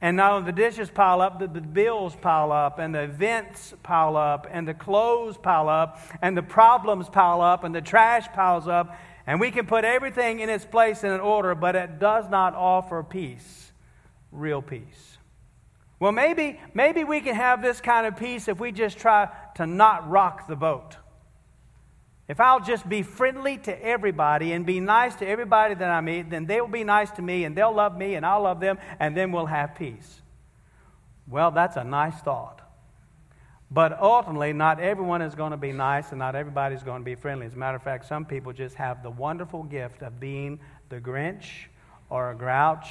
And 0.00 0.16
not 0.16 0.32
only 0.32 0.46
the 0.46 0.56
dishes 0.56 0.90
pile 0.90 1.22
up, 1.22 1.38
the, 1.38 1.48
bills 1.48 2.14
pile 2.16 2.52
up, 2.52 2.78
and 2.78 2.94
the 2.94 3.04
events 3.04 3.72
pile 3.82 4.16
up, 4.16 4.46
and 4.50 4.68
the 4.68 4.74
clothes 4.74 5.38
pile 5.38 5.70
up, 5.70 5.98
and 6.20 6.36
the 6.36 6.42
problems 6.42 7.08
pile 7.08 7.40
up, 7.40 7.64
and 7.64 7.74
the 7.74 7.80
trash 7.80 8.28
piles 8.34 8.68
up, 8.68 8.94
and 9.26 9.40
we 9.40 9.50
can 9.50 9.66
put 9.66 9.84
everything 9.84 10.40
in 10.40 10.50
its 10.50 10.66
place 10.66 11.02
in 11.02 11.12
an 11.12 11.20
order, 11.20 11.54
but 11.54 11.74
it 11.76 11.98
does 11.98 12.28
not 12.28 12.54
offer 12.54 13.02
peace, 13.02 13.72
real 14.32 14.60
peace. 14.60 15.16
Well, 15.98 16.12
maybe, 16.12 16.60
maybe 16.74 17.04
we 17.04 17.22
can 17.22 17.34
have 17.34 17.62
this 17.62 17.80
kind 17.80 18.06
of 18.06 18.18
peace 18.18 18.48
if 18.48 18.60
we 18.60 18.72
just 18.72 18.98
try 18.98 19.28
to 19.54 19.66
not 19.66 20.10
rock 20.10 20.46
the 20.46 20.56
boat. 20.56 20.96
If 22.28 22.40
I'll 22.40 22.60
just 22.60 22.88
be 22.88 23.02
friendly 23.02 23.58
to 23.58 23.84
everybody 23.84 24.52
and 24.52 24.66
be 24.66 24.80
nice 24.80 25.14
to 25.16 25.26
everybody 25.26 25.74
that 25.74 25.88
I 25.88 26.00
meet, 26.00 26.28
then 26.28 26.46
they'll 26.46 26.66
be 26.66 26.82
nice 26.82 27.10
to 27.12 27.22
me 27.22 27.44
and 27.44 27.56
they'll 27.56 27.74
love 27.74 27.96
me 27.96 28.14
and 28.14 28.26
I'll 28.26 28.42
love 28.42 28.58
them 28.58 28.78
and 28.98 29.16
then 29.16 29.30
we'll 29.30 29.46
have 29.46 29.76
peace. 29.76 30.22
Well, 31.28 31.52
that's 31.52 31.76
a 31.76 31.84
nice 31.84 32.18
thought. 32.20 32.62
But 33.70 34.00
ultimately, 34.00 34.52
not 34.52 34.80
everyone 34.80 35.22
is 35.22 35.34
going 35.34 35.50
to 35.50 35.56
be 35.56 35.72
nice 35.72 36.10
and 36.10 36.18
not 36.18 36.34
everybody's 36.36 36.82
going 36.82 37.00
to 37.00 37.04
be 37.04 37.14
friendly. 37.14 37.46
As 37.46 37.54
a 37.54 37.56
matter 37.56 37.76
of 37.76 37.82
fact, 37.82 38.06
some 38.06 38.24
people 38.24 38.52
just 38.52 38.76
have 38.76 39.02
the 39.02 39.10
wonderful 39.10 39.64
gift 39.64 40.02
of 40.02 40.20
being 40.20 40.60
the 40.88 41.00
Grinch 41.00 41.66
or 42.10 42.30
a 42.30 42.36
grouch 42.36 42.88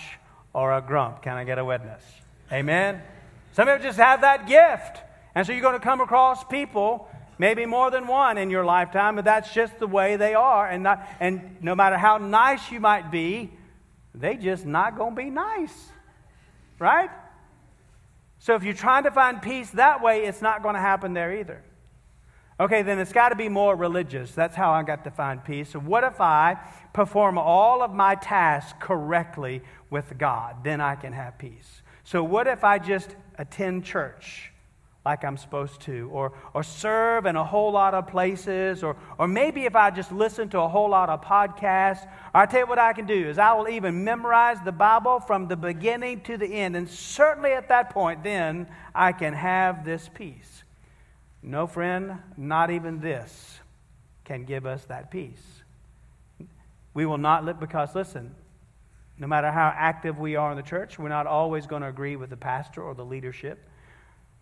or 0.53 0.73
a 0.73 0.81
grump. 0.81 1.21
Can 1.21 1.37
I 1.37 1.43
get 1.43 1.59
a 1.59 1.65
witness? 1.65 2.03
Amen? 2.51 3.01
Some 3.53 3.67
people 3.67 3.83
just 3.83 3.99
have 3.99 4.21
that 4.21 4.47
gift. 4.47 5.01
And 5.33 5.45
so 5.45 5.53
you're 5.53 5.61
going 5.61 5.79
to 5.79 5.79
come 5.79 6.01
across 6.01 6.43
people 6.43 7.09
maybe 7.37 7.65
more 7.65 7.91
than 7.91 8.07
one 8.07 8.37
in 8.37 8.49
your 8.49 8.65
lifetime, 8.65 9.15
but 9.15 9.25
that's 9.25 9.53
just 9.53 9.79
the 9.79 9.87
way 9.87 10.15
they 10.15 10.33
are. 10.33 10.67
And, 10.67 10.83
not, 10.83 11.07
and 11.19 11.57
no 11.61 11.75
matter 11.75 11.97
how 11.97 12.17
nice 12.17 12.71
you 12.71 12.79
might 12.79 13.11
be, 13.11 13.51
they 14.13 14.37
just 14.37 14.65
not 14.65 14.97
going 14.97 15.15
to 15.15 15.21
be 15.21 15.29
nice. 15.29 15.89
Right? 16.79 17.09
So 18.39 18.55
if 18.55 18.63
you're 18.63 18.73
trying 18.73 19.03
to 19.03 19.11
find 19.11 19.41
peace 19.41 19.69
that 19.71 20.01
way, 20.01 20.25
it's 20.25 20.41
not 20.41 20.63
going 20.63 20.75
to 20.75 20.81
happen 20.81 21.13
there 21.13 21.33
either. 21.33 21.63
Okay, 22.57 22.83
then 22.83 22.99
it's 22.99 23.11
got 23.11 23.29
to 23.29 23.35
be 23.35 23.49
more 23.49 23.75
religious. 23.75 24.31
That's 24.31 24.55
how 24.55 24.71
I 24.71 24.83
got 24.83 25.03
to 25.03 25.11
find 25.11 25.43
peace. 25.43 25.71
So, 25.71 25.79
what 25.79 26.05
if 26.05 26.21
I 26.21 26.57
perform 26.93 27.37
all 27.37 27.81
of 27.81 27.91
my 27.91 28.15
tasks 28.15 28.73
correctly 28.79 29.61
with 29.89 30.17
God? 30.17 30.63
Then 30.63 30.79
I 30.79 30.95
can 30.95 31.11
have 31.11 31.37
peace. 31.37 31.81
So, 32.05 32.23
what 32.23 32.47
if 32.47 32.63
I 32.63 32.79
just 32.79 33.13
attend 33.37 33.83
church? 33.83 34.53
Like 35.05 35.23
I'm 35.23 35.37
supposed 35.37 35.81
to, 35.81 36.09
or, 36.11 36.33
or 36.55 36.63
serve 36.63 37.27
in 37.27 37.35
a 37.35 37.43
whole 37.43 37.71
lot 37.71 37.93
of 37.93 38.07
places, 38.07 38.81
or, 38.81 38.97
or 39.19 39.27
maybe 39.27 39.65
if 39.65 39.75
I 39.75 39.91
just 39.91 40.11
listen 40.11 40.49
to 40.49 40.59
a 40.59 40.67
whole 40.67 40.89
lot 40.89 41.09
of 41.09 41.21
podcasts. 41.21 42.07
I 42.33 42.47
tell 42.47 42.61
you 42.61 42.65
what 42.65 42.79
I 42.79 42.93
can 42.93 43.05
do 43.05 43.29
is 43.29 43.37
I 43.37 43.53
will 43.53 43.69
even 43.69 44.03
memorize 44.03 44.57
the 44.65 44.71
Bible 44.71 45.19
from 45.19 45.47
the 45.47 45.55
beginning 45.55 46.21
to 46.21 46.37
the 46.37 46.47
end, 46.47 46.75
and 46.75 46.89
certainly 46.89 47.51
at 47.51 47.69
that 47.69 47.91
point, 47.91 48.23
then 48.23 48.67
I 48.95 49.11
can 49.11 49.33
have 49.33 49.85
this 49.85 50.09
peace. 50.11 50.63
No, 51.43 51.67
friend, 51.67 52.17
not 52.35 52.71
even 52.71 52.99
this 52.99 53.59
can 54.23 54.45
give 54.45 54.65
us 54.65 54.85
that 54.85 55.11
peace. 55.11 55.61
We 56.95 57.05
will 57.05 57.19
not 57.19 57.45
live 57.45 57.59
because, 57.59 57.93
listen, 57.93 58.33
no 59.19 59.27
matter 59.27 59.51
how 59.51 59.71
active 59.75 60.17
we 60.17 60.35
are 60.35 60.49
in 60.49 60.57
the 60.57 60.63
church, 60.63 60.97
we're 60.97 61.09
not 61.09 61.27
always 61.27 61.67
going 61.67 61.83
to 61.83 61.87
agree 61.87 62.15
with 62.15 62.31
the 62.31 62.37
pastor 62.37 62.81
or 62.81 62.95
the 62.95 63.05
leadership. 63.05 63.59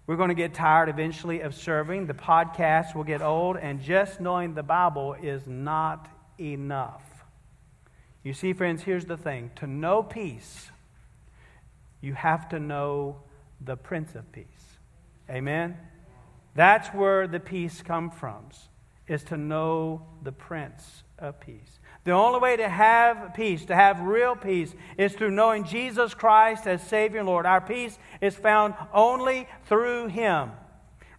We're 0.06 0.18
going 0.18 0.30
to 0.30 0.36
get 0.36 0.54
tired 0.54 0.90
eventually 0.90 1.40
of 1.40 1.56
serving. 1.56 2.08
The 2.08 2.14
podcast 2.14 2.94
will 2.94 3.06
get 3.06 3.22
old, 3.22 3.56
and 3.56 3.82
just 3.82 4.20
knowing 4.20 4.54
the 4.54 4.64
Bible 4.64 5.14
is 5.14 5.48
not 5.48 6.10
enough. 6.40 7.04
You 8.24 8.34
see, 8.34 8.54
friends, 8.54 8.84
here's 8.84 9.06
the 9.06 9.18
thing 9.18 9.52
to 9.58 9.68
know 9.68 10.04
peace, 10.04 10.72
you 12.02 12.14
have 12.16 12.50
to 12.50 12.60
know 12.60 13.18
the 13.62 13.78
Prince 13.78 14.16
of 14.16 14.30
Peace. 14.34 14.46
Amen? 15.30 15.78
That's 16.54 16.90
where 16.90 17.28
the 17.28 17.40
peace 17.40 17.82
comes 17.82 18.14
from, 18.14 18.50
is 19.08 19.24
to 19.26 19.38
know 19.38 20.06
the 20.22 20.34
Prince 20.34 21.04
of 21.18 21.40
Peace. 21.40 21.80
The 22.04 22.12
only 22.12 22.40
way 22.40 22.58
to 22.58 22.68
have 22.68 23.34
peace, 23.34 23.66
to 23.66 23.76
have 23.76 24.02
real 24.02 24.36
peace, 24.36 24.74
is 24.98 25.14
through 25.14 25.32
knowing 25.32 25.64
Jesus 25.64 26.14
Christ 26.14 26.68
as 26.68 26.82
Savior 26.82 27.20
and 27.20 27.28
Lord. 27.28 27.46
Our 27.46 27.62
peace 27.62 27.98
is 28.20 28.36
found 28.36 28.74
only 28.94 29.48
through 29.68 30.08
Him. 30.08 30.52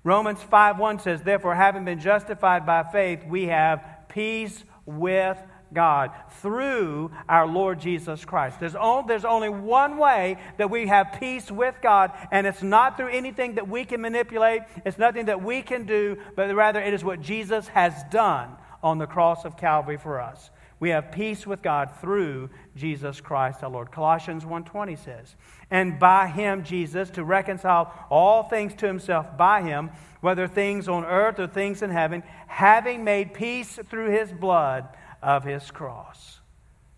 Romans 0.03 0.43
5 0.43 0.79
1 0.79 0.99
says, 0.99 1.23
Therefore, 1.23 1.55
having 1.55 1.87
been 1.87 2.01
justified 2.01 2.67
by 2.67 2.83
faith, 2.83 3.25
we 3.27 3.45
have 3.45 3.83
peace 4.09 4.63
with 4.85 5.39
God 5.73 6.11
through 6.43 7.11
our 7.29 7.47
Lord 7.47 7.81
Jesus 7.81 8.25
Christ. 8.25 8.61
There's, 8.61 8.75
only, 8.75 9.05
there's 9.09 9.25
only 9.25 9.49
one 9.49 9.97
way 9.97 10.37
that 10.59 10.71
we 10.71 10.87
have 10.87 11.17
peace 11.19 11.51
with 11.51 11.77
God, 11.83 12.13
and 12.31 12.47
it's 12.47 12.63
not 12.63 12.99
through 12.99 13.09
anything 13.09 13.55
that 13.55 13.69
we 13.69 13.87
can 13.87 14.03
manipulate, 14.03 14.63
it's 14.85 14.99
nothing 14.99 15.27
that 15.27 15.43
we 15.43 15.63
can 15.63 15.87
do, 15.87 16.19
but 16.37 16.55
rather 16.55 16.81
it 16.81 16.93
is 16.93 17.03
what 17.03 17.23
Jesus 17.23 17.69
has 17.69 17.95
done 18.11 18.51
on 18.83 18.99
the 18.99 19.07
cross 19.07 19.47
of 19.47 19.57
Calvary 19.57 19.97
for 19.97 20.21
us. 20.21 20.51
We 20.85 20.91
have 20.91 21.13
peace 21.13 21.47
with 21.47 21.63
God 21.63 21.93
through 22.03 22.51
Jesus 22.77 23.19
Christ 23.19 23.65
our 23.65 23.71
Lord. 23.71 23.91
Colossians 23.91 24.45
1:20 24.45 24.97
says, 24.97 25.35
"And 25.71 25.99
by 25.99 26.27
him 26.27 26.63
Jesus 26.63 27.09
to 27.13 27.25
reconcile 27.25 27.91
all 28.11 28.43
things 28.43 28.75
to 28.75 28.87
himself 28.87 29.35
by 29.35 29.63
him, 29.63 29.93
whether 30.21 30.47
things 30.47 30.87
on 30.87 31.07
earth 31.07 31.41
or 31.41 31.47
things 31.47 31.81
in 31.81 31.89
heaven, 31.89 32.23
having 32.49 33.03
made 33.03 33.33
peace 33.33 33.77
through 33.89 34.11
his 34.11 34.31
blood 34.31 34.87
of 35.23 35.45
his 35.45 35.71
cross." 35.71 36.43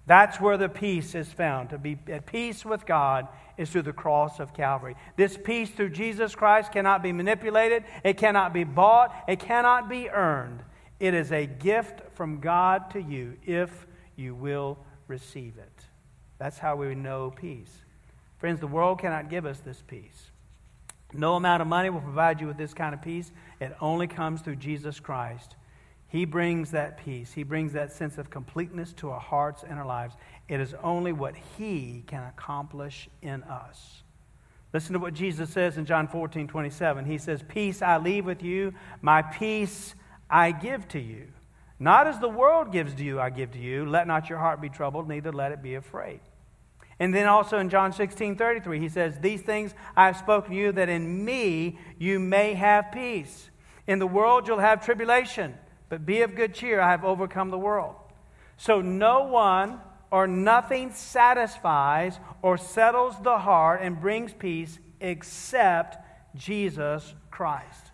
That's 0.04 0.40
where 0.40 0.56
the 0.56 0.68
peace 0.68 1.14
is 1.14 1.32
found. 1.32 1.70
To 1.70 1.78
be 1.78 1.96
at 2.10 2.26
peace 2.26 2.64
with 2.64 2.86
God 2.86 3.28
is 3.56 3.70
through 3.70 3.82
the 3.82 3.92
cross 3.92 4.40
of 4.40 4.52
Calvary. 4.52 4.96
This 5.14 5.36
peace 5.36 5.70
through 5.70 5.90
Jesus 5.90 6.34
Christ 6.34 6.72
cannot 6.72 7.04
be 7.04 7.12
manipulated, 7.12 7.84
it 8.02 8.14
cannot 8.14 8.52
be 8.52 8.64
bought, 8.64 9.14
it 9.28 9.38
cannot 9.38 9.88
be 9.88 10.10
earned. 10.10 10.64
It 10.98 11.14
is 11.14 11.32
a 11.32 11.46
gift 11.46 12.02
from 12.14 12.40
God 12.40 12.90
to 12.92 13.00
you 13.00 13.36
if 13.44 13.86
you 14.16 14.34
will 14.34 14.78
receive 15.08 15.58
it. 15.58 15.84
That's 16.38 16.58
how 16.58 16.76
we 16.76 16.94
know 16.94 17.32
peace. 17.34 17.82
Friends, 18.38 18.60
the 18.60 18.66
world 18.66 19.00
cannot 19.00 19.30
give 19.30 19.46
us 19.46 19.58
this 19.60 19.82
peace. 19.86 20.30
No 21.12 21.36
amount 21.36 21.62
of 21.62 21.68
money 21.68 21.90
will 21.90 22.00
provide 22.00 22.40
you 22.40 22.46
with 22.46 22.56
this 22.56 22.74
kind 22.74 22.94
of 22.94 23.00
peace. 23.00 23.30
It 23.60 23.74
only 23.80 24.06
comes 24.06 24.42
through 24.42 24.56
Jesus 24.56 25.00
Christ. 25.00 25.56
He 26.08 26.24
brings 26.24 26.70
that 26.72 26.98
peace. 27.04 27.32
He 27.32 27.42
brings 27.42 27.72
that 27.72 27.92
sense 27.92 28.18
of 28.18 28.30
completeness 28.30 28.92
to 28.94 29.10
our 29.10 29.20
hearts 29.20 29.64
and 29.68 29.78
our 29.78 29.86
lives. 29.86 30.14
It 30.48 30.60
is 30.60 30.74
only 30.82 31.12
what 31.12 31.34
He 31.56 32.04
can 32.06 32.22
accomplish 32.24 33.08
in 33.22 33.42
us. 33.44 34.02
Listen 34.72 34.92
to 34.92 34.98
what 34.98 35.14
Jesus 35.14 35.50
says 35.50 35.78
in 35.78 35.86
John 35.86 36.06
14, 36.06 36.48
27. 36.48 37.04
He 37.04 37.18
says, 37.18 37.42
Peace 37.48 37.82
I 37.82 37.98
leave 37.98 38.26
with 38.26 38.42
you, 38.42 38.74
my 39.00 39.22
peace 39.22 39.94
I 40.28 40.52
give 40.52 40.88
to 40.88 41.00
you. 41.00 41.28
Not 41.78 42.06
as 42.06 42.18
the 42.18 42.28
world 42.28 42.72
gives 42.72 42.94
to 42.94 43.04
you, 43.04 43.20
I 43.20 43.30
give 43.30 43.52
to 43.52 43.58
you. 43.58 43.84
Let 43.84 44.06
not 44.06 44.30
your 44.30 44.38
heart 44.38 44.60
be 44.60 44.68
troubled, 44.68 45.08
neither 45.08 45.32
let 45.32 45.52
it 45.52 45.62
be 45.62 45.74
afraid. 45.74 46.20
And 46.98 47.14
then 47.14 47.26
also 47.26 47.58
in 47.58 47.68
John 47.68 47.92
16 47.92 48.36
33, 48.36 48.80
he 48.80 48.88
says, 48.88 49.18
These 49.18 49.42
things 49.42 49.74
I 49.94 50.06
have 50.06 50.16
spoken 50.16 50.52
to 50.52 50.56
you, 50.56 50.72
that 50.72 50.88
in 50.88 51.24
me 51.24 51.78
you 51.98 52.18
may 52.18 52.54
have 52.54 52.92
peace. 52.92 53.50
In 53.86 53.98
the 53.98 54.06
world 54.06 54.48
you'll 54.48 54.58
have 54.58 54.84
tribulation, 54.84 55.54
but 55.88 56.06
be 56.06 56.22
of 56.22 56.34
good 56.34 56.54
cheer. 56.54 56.80
I 56.80 56.90
have 56.90 57.04
overcome 57.04 57.50
the 57.50 57.58
world. 57.58 57.96
So 58.56 58.80
no 58.80 59.24
one 59.24 59.80
or 60.10 60.26
nothing 60.26 60.92
satisfies 60.92 62.18
or 62.40 62.56
settles 62.56 63.14
the 63.22 63.38
heart 63.38 63.80
and 63.82 64.00
brings 64.00 64.32
peace 64.32 64.78
except 65.00 65.98
Jesus 66.34 67.14
Christ. 67.30 67.85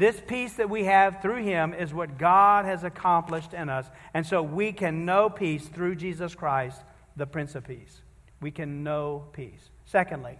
This 0.00 0.18
peace 0.26 0.54
that 0.54 0.70
we 0.70 0.84
have 0.84 1.20
through 1.20 1.42
him 1.42 1.74
is 1.74 1.92
what 1.92 2.16
God 2.16 2.64
has 2.64 2.84
accomplished 2.84 3.52
in 3.52 3.68
us. 3.68 3.86
And 4.14 4.26
so 4.26 4.42
we 4.42 4.72
can 4.72 5.04
know 5.04 5.28
peace 5.28 5.68
through 5.68 5.96
Jesus 5.96 6.34
Christ, 6.34 6.80
the 7.16 7.26
Prince 7.26 7.54
of 7.54 7.66
Peace. 7.66 8.00
We 8.40 8.50
can 8.50 8.82
know 8.82 9.26
peace. 9.34 9.68
Secondly, 9.84 10.38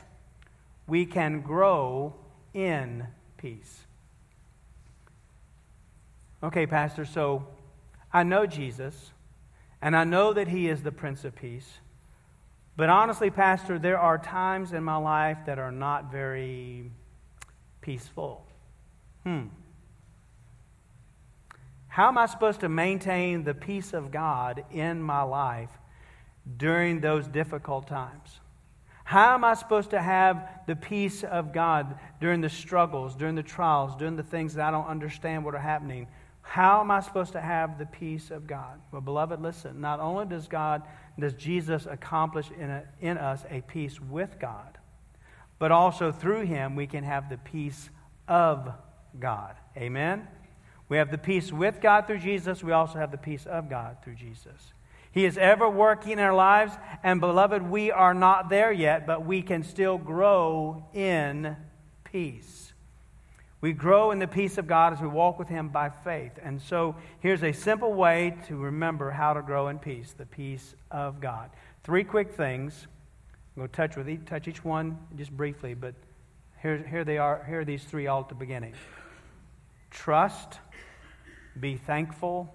we 0.86 1.04
can 1.04 1.42
grow 1.42 2.14
in 2.54 3.06
peace. 3.36 3.80
Okay, 6.42 6.66
Pastor, 6.66 7.04
so 7.04 7.46
I 8.14 8.22
know 8.22 8.46
Jesus, 8.46 9.10
and 9.82 9.94
I 9.94 10.04
know 10.04 10.32
that 10.32 10.48
he 10.48 10.70
is 10.70 10.82
the 10.82 10.90
Prince 10.90 11.22
of 11.22 11.36
Peace. 11.36 11.68
But 12.78 12.88
honestly, 12.88 13.28
Pastor, 13.28 13.78
there 13.78 13.98
are 13.98 14.16
times 14.16 14.72
in 14.72 14.82
my 14.84 14.96
life 14.96 15.36
that 15.44 15.58
are 15.58 15.70
not 15.70 16.10
very 16.10 16.90
peaceful. 17.82 18.46
Hmm. 19.24 19.46
How 21.88 22.08
am 22.08 22.18
I 22.18 22.26
supposed 22.26 22.60
to 22.60 22.68
maintain 22.68 23.44
the 23.44 23.54
peace 23.54 23.92
of 23.92 24.10
God 24.10 24.64
in 24.70 25.02
my 25.02 25.22
life 25.22 25.70
during 26.56 27.00
those 27.00 27.26
difficult 27.26 27.88
times? 27.88 28.40
How 29.04 29.34
am 29.34 29.44
I 29.44 29.54
supposed 29.54 29.90
to 29.90 30.00
have 30.00 30.48
the 30.68 30.76
peace 30.76 31.24
of 31.24 31.52
God 31.52 31.98
during 32.20 32.40
the 32.40 32.48
struggles, 32.48 33.16
during 33.16 33.34
the 33.34 33.42
trials, 33.42 33.96
during 33.96 34.14
the 34.14 34.22
things 34.22 34.54
that 34.54 34.68
I 34.68 34.70
don't 34.70 34.86
understand 34.86 35.44
what 35.44 35.56
are 35.56 35.58
happening? 35.58 36.06
How 36.42 36.80
am 36.80 36.92
I 36.92 37.00
supposed 37.00 37.32
to 37.32 37.40
have 37.40 37.76
the 37.76 37.86
peace 37.86 38.30
of 38.30 38.46
God? 38.46 38.80
Well, 38.92 39.00
beloved, 39.00 39.40
listen. 39.42 39.80
Not 39.80 39.98
only 39.98 40.26
does 40.26 40.46
God, 40.46 40.82
does 41.18 41.32
Jesus 41.34 41.86
accomplish 41.86 42.50
in, 42.56 42.70
a, 42.70 42.84
in 43.00 43.18
us 43.18 43.44
a 43.50 43.62
peace 43.62 44.00
with 44.00 44.38
God, 44.38 44.78
but 45.58 45.72
also 45.72 46.12
through 46.12 46.46
Him 46.46 46.76
we 46.76 46.86
can 46.86 47.02
have 47.02 47.28
the 47.28 47.38
peace 47.38 47.90
of 48.28 48.72
God. 49.18 49.56
Amen? 49.76 50.26
We 50.88 50.96
have 50.96 51.10
the 51.10 51.18
peace 51.18 51.52
with 51.52 51.80
God 51.80 52.06
through 52.06 52.18
Jesus. 52.18 52.62
We 52.62 52.72
also 52.72 52.98
have 52.98 53.12
the 53.12 53.18
peace 53.18 53.46
of 53.46 53.70
God 53.70 53.98
through 54.02 54.16
Jesus. 54.16 54.72
He 55.12 55.24
is 55.24 55.38
ever 55.38 55.68
working 55.68 56.12
in 56.12 56.18
our 56.20 56.34
lives, 56.34 56.72
and 57.02 57.20
beloved, 57.20 57.62
we 57.62 57.90
are 57.90 58.14
not 58.14 58.48
there 58.48 58.72
yet, 58.72 59.06
but 59.06 59.24
we 59.24 59.42
can 59.42 59.62
still 59.62 59.98
grow 59.98 60.84
in 60.92 61.56
peace. 62.04 62.72
We 63.60 63.72
grow 63.72 64.10
in 64.10 64.18
the 64.18 64.28
peace 64.28 64.56
of 64.56 64.66
God 64.66 64.92
as 64.92 65.00
we 65.00 65.08
walk 65.08 65.38
with 65.38 65.48
Him 65.48 65.68
by 65.68 65.90
faith. 65.90 66.38
And 66.42 66.62
so 66.62 66.96
here's 67.20 67.42
a 67.42 67.52
simple 67.52 67.92
way 67.92 68.36
to 68.46 68.56
remember 68.56 69.10
how 69.10 69.32
to 69.34 69.42
grow 69.42 69.68
in 69.68 69.78
peace 69.78 70.14
the 70.16 70.26
peace 70.26 70.74
of 70.90 71.20
God. 71.20 71.50
Three 71.84 72.04
quick 72.04 72.32
things. 72.32 72.86
I'm 73.56 73.62
going 73.62 73.68
to 73.68 73.76
touch, 73.76 73.96
with 73.96 74.08
each, 74.08 74.24
touch 74.24 74.48
each 74.48 74.64
one 74.64 74.96
just 75.16 75.36
briefly, 75.36 75.74
but 75.74 75.94
here, 76.62 76.78
here 76.88 77.04
they 77.04 77.18
are. 77.18 77.44
Here 77.46 77.60
are 77.60 77.64
these 77.64 77.84
three 77.84 78.06
all 78.06 78.20
at 78.20 78.28
the 78.28 78.34
beginning 78.34 78.74
trust, 79.90 80.58
be 81.58 81.76
thankful, 81.76 82.54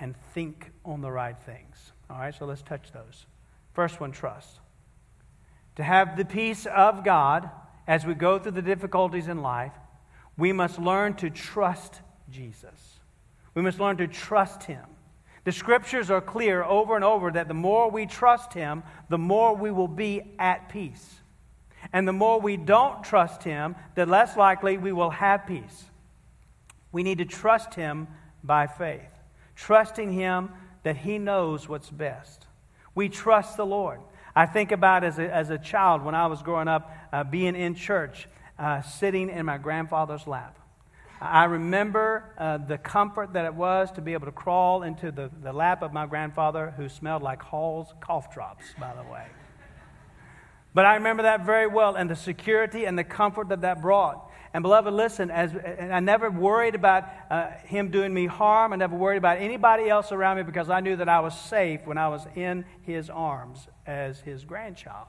and 0.00 0.16
think 0.34 0.70
on 0.84 1.00
the 1.00 1.10
right 1.10 1.38
things. 1.38 1.92
All 2.10 2.18
right, 2.18 2.34
so 2.34 2.46
let's 2.46 2.62
touch 2.62 2.92
those. 2.92 3.26
First 3.72 4.00
one 4.00 4.12
trust. 4.12 4.60
To 5.76 5.82
have 5.82 6.16
the 6.16 6.24
peace 6.24 6.66
of 6.66 7.04
God 7.04 7.50
as 7.86 8.06
we 8.06 8.14
go 8.14 8.38
through 8.38 8.52
the 8.52 8.62
difficulties 8.62 9.28
in 9.28 9.42
life, 9.42 9.72
We 10.36 10.52
must 10.52 10.78
learn 10.78 11.14
to 11.14 11.30
trust 11.30 12.00
Jesus. 12.30 12.98
We 13.54 13.62
must 13.62 13.78
learn 13.78 13.96
to 13.98 14.06
trust 14.06 14.64
Him. 14.64 14.84
The 15.44 15.52
scriptures 15.52 16.10
are 16.10 16.20
clear 16.20 16.64
over 16.64 16.96
and 16.96 17.04
over 17.04 17.30
that 17.30 17.48
the 17.48 17.54
more 17.54 17.90
we 17.90 18.06
trust 18.06 18.52
Him, 18.52 18.82
the 19.08 19.18
more 19.18 19.54
we 19.54 19.70
will 19.70 19.88
be 19.88 20.22
at 20.38 20.68
peace. 20.68 21.20
And 21.92 22.08
the 22.08 22.12
more 22.12 22.40
we 22.40 22.56
don't 22.56 23.04
trust 23.04 23.42
Him, 23.42 23.76
the 23.94 24.06
less 24.06 24.36
likely 24.36 24.78
we 24.78 24.92
will 24.92 25.10
have 25.10 25.46
peace. 25.46 25.84
We 26.94 27.02
need 27.02 27.18
to 27.18 27.24
trust 27.24 27.74
Him 27.74 28.06
by 28.44 28.68
faith, 28.68 29.10
trusting 29.56 30.12
Him 30.12 30.50
that 30.84 30.96
He 30.96 31.18
knows 31.18 31.68
what's 31.68 31.90
best. 31.90 32.46
We 32.94 33.08
trust 33.08 33.56
the 33.56 33.66
Lord. 33.66 33.98
I 34.36 34.46
think 34.46 34.70
about 34.70 35.02
as 35.02 35.18
a, 35.18 35.28
as 35.28 35.50
a 35.50 35.58
child 35.58 36.04
when 36.04 36.14
I 36.14 36.28
was 36.28 36.40
growing 36.40 36.68
up, 36.68 36.92
uh, 37.12 37.24
being 37.24 37.56
in 37.56 37.74
church, 37.74 38.28
uh, 38.60 38.80
sitting 38.82 39.28
in 39.28 39.44
my 39.44 39.58
grandfather's 39.58 40.28
lap. 40.28 40.56
I 41.20 41.46
remember 41.46 42.32
uh, 42.38 42.58
the 42.58 42.78
comfort 42.78 43.32
that 43.32 43.44
it 43.44 43.54
was 43.54 43.90
to 43.92 44.00
be 44.00 44.12
able 44.12 44.26
to 44.26 44.32
crawl 44.32 44.84
into 44.84 45.10
the, 45.10 45.32
the 45.42 45.52
lap 45.52 45.82
of 45.82 45.92
my 45.92 46.06
grandfather, 46.06 46.74
who 46.76 46.88
smelled 46.88 47.24
like 47.24 47.42
Hall's 47.42 47.92
cough 48.00 48.32
drops, 48.32 48.66
by 48.78 48.94
the 48.94 49.02
way. 49.10 49.26
But 50.74 50.86
I 50.86 50.94
remember 50.94 51.24
that 51.24 51.44
very 51.44 51.66
well, 51.66 51.96
and 51.96 52.08
the 52.08 52.16
security 52.16 52.84
and 52.84 52.96
the 52.96 53.04
comfort 53.04 53.48
that 53.48 53.62
that 53.62 53.82
brought. 53.82 54.30
And 54.54 54.62
beloved, 54.62 54.94
listen, 54.94 55.32
as, 55.32 55.52
I 55.80 55.98
never 55.98 56.30
worried 56.30 56.76
about 56.76 57.08
uh, 57.28 57.50
him 57.64 57.90
doing 57.90 58.14
me 58.14 58.26
harm. 58.26 58.72
I 58.72 58.76
never 58.76 58.94
worried 58.94 59.16
about 59.16 59.38
anybody 59.38 59.88
else 59.88 60.12
around 60.12 60.36
me 60.36 60.44
because 60.44 60.70
I 60.70 60.78
knew 60.78 60.94
that 60.94 61.08
I 61.08 61.18
was 61.18 61.36
safe 61.36 61.84
when 61.84 61.98
I 61.98 62.08
was 62.08 62.24
in 62.36 62.64
his 62.82 63.10
arms 63.10 63.66
as 63.84 64.20
his 64.20 64.44
grandchild. 64.44 65.08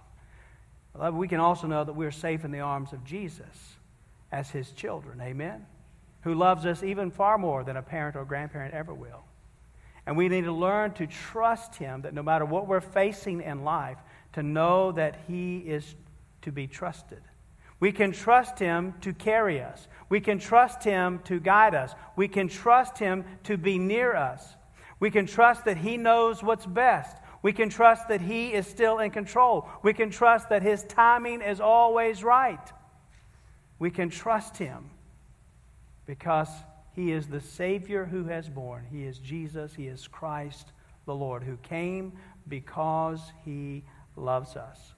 Beloved, 0.93 1.15
we 1.15 1.27
can 1.27 1.39
also 1.39 1.67
know 1.67 1.83
that 1.83 1.93
we're 1.93 2.09
safe 2.09 2.43
in 2.43 2.49
the 2.49 2.61
arms 2.61 2.91
of 2.91 3.05
Jesus 3.05 3.75
as 4.31 4.49
his 4.49 4.71
children. 4.71 5.21
Amen? 5.21 5.67
Who 6.21 6.33
loves 6.33 6.65
us 6.65 6.81
even 6.81 7.11
far 7.11 7.37
more 7.37 7.63
than 7.63 7.77
a 7.77 7.83
parent 7.83 8.15
or 8.15 8.25
grandparent 8.25 8.73
ever 8.73 8.95
will. 8.95 9.25
And 10.07 10.17
we 10.17 10.27
need 10.27 10.45
to 10.45 10.51
learn 10.51 10.93
to 10.93 11.05
trust 11.05 11.75
him 11.75 12.01
that 12.01 12.15
no 12.15 12.23
matter 12.23 12.45
what 12.45 12.67
we're 12.67 12.81
facing 12.81 13.41
in 13.41 13.63
life, 13.63 13.97
to 14.33 14.41
know 14.41 14.91
that 14.93 15.19
he 15.27 15.59
is 15.59 15.93
to 16.41 16.51
be 16.51 16.65
trusted. 16.65 17.21
We 17.79 17.91
can 17.91 18.11
trust 18.11 18.59
him 18.59 18.93
to 19.01 19.13
carry 19.13 19.61
us. 19.61 19.87
We 20.09 20.21
can 20.21 20.39
trust 20.39 20.83
him 20.83 21.19
to 21.25 21.39
guide 21.39 21.75
us. 21.75 21.93
We 22.15 22.27
can 22.27 22.47
trust 22.47 22.97
him 22.97 23.25
to 23.43 23.57
be 23.57 23.77
near 23.77 24.15
us. 24.15 24.55
We 24.99 25.11
can 25.11 25.25
trust 25.25 25.65
that 25.65 25.77
he 25.77 25.97
knows 25.97 26.41
what's 26.41 26.65
best. 26.65 27.17
We 27.45 27.53
can 27.53 27.69
trust 27.69 28.07
that 28.07 28.21
He 28.21 28.53
is 28.53 28.65
still 28.65 28.97
in 28.97 29.11
control. 29.11 29.69
We 29.83 29.93
can 29.93 30.09
trust 30.09 30.49
that 30.49 30.63
His 30.63 30.83
timing 30.85 31.43
is 31.43 31.61
always 31.61 32.23
right. 32.23 32.73
We 33.77 33.91
can 33.91 34.09
trust 34.09 34.57
Him 34.57 34.89
because 36.07 36.49
He 36.93 37.11
is 37.11 37.27
the 37.27 37.39
Savior 37.39 38.03
who 38.03 38.23
has 38.23 38.49
born. 38.49 38.87
He 38.89 39.03
is 39.03 39.19
Jesus. 39.19 39.75
He 39.75 39.85
is 39.85 40.07
Christ 40.07 40.71
the 41.05 41.13
Lord 41.13 41.43
who 41.43 41.57
came 41.57 42.13
because 42.47 43.31
He 43.43 43.83
loves 44.15 44.55
us. 44.55 44.94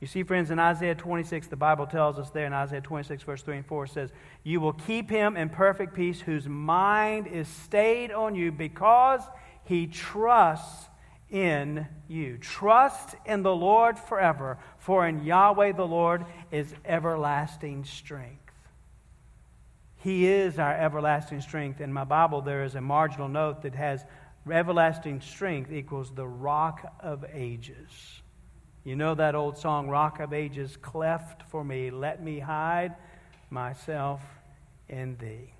You 0.00 0.06
see, 0.06 0.22
friends, 0.22 0.50
in 0.50 0.58
Isaiah 0.58 0.94
26, 0.94 1.48
the 1.48 1.56
Bible 1.56 1.86
tells 1.86 2.18
us 2.18 2.30
there 2.30 2.46
in 2.46 2.54
Isaiah 2.54 2.80
26, 2.80 3.22
verse 3.22 3.42
3 3.42 3.58
and 3.58 3.66
4, 3.66 3.86
says, 3.86 4.10
You 4.42 4.60
will 4.60 4.72
keep 4.72 5.10
him 5.10 5.36
in 5.36 5.50
perfect 5.50 5.94
peace 5.94 6.20
whose 6.20 6.48
mind 6.48 7.26
is 7.26 7.46
stayed 7.48 8.10
on 8.10 8.34
you 8.34 8.50
because 8.50 9.20
he 9.64 9.86
trusts 9.86 10.88
in 11.28 11.86
you. 12.08 12.38
Trust 12.38 13.14
in 13.26 13.42
the 13.42 13.54
Lord 13.54 13.98
forever, 13.98 14.58
for 14.78 15.06
in 15.06 15.22
Yahweh 15.22 15.72
the 15.72 15.86
Lord 15.86 16.24
is 16.50 16.74
everlasting 16.86 17.84
strength. 17.84 18.38
He 19.96 20.26
is 20.26 20.58
our 20.58 20.72
everlasting 20.74 21.42
strength. 21.42 21.82
In 21.82 21.92
my 21.92 22.04
Bible, 22.04 22.40
there 22.40 22.64
is 22.64 22.74
a 22.74 22.80
marginal 22.80 23.28
note 23.28 23.62
that 23.62 23.74
has 23.74 24.02
everlasting 24.50 25.20
strength 25.20 25.70
equals 25.70 26.10
the 26.14 26.26
rock 26.26 26.90
of 27.00 27.26
ages. 27.34 28.22
You 28.84 28.96
know 28.96 29.14
that 29.14 29.34
old 29.34 29.58
song, 29.58 29.88
Rock 29.88 30.20
of 30.20 30.32
Ages, 30.32 30.76
cleft 30.76 31.42
for 31.50 31.62
me, 31.62 31.90
let 31.90 32.22
me 32.22 32.38
hide 32.38 32.94
myself 33.50 34.22
in 34.88 35.16
thee. 35.18 35.52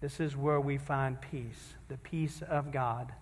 This 0.00 0.20
is 0.20 0.36
where 0.36 0.60
we 0.60 0.78
find 0.78 1.20
peace, 1.20 1.74
the 1.88 1.96
peace 1.96 2.42
of 2.48 2.72
God 2.72 3.12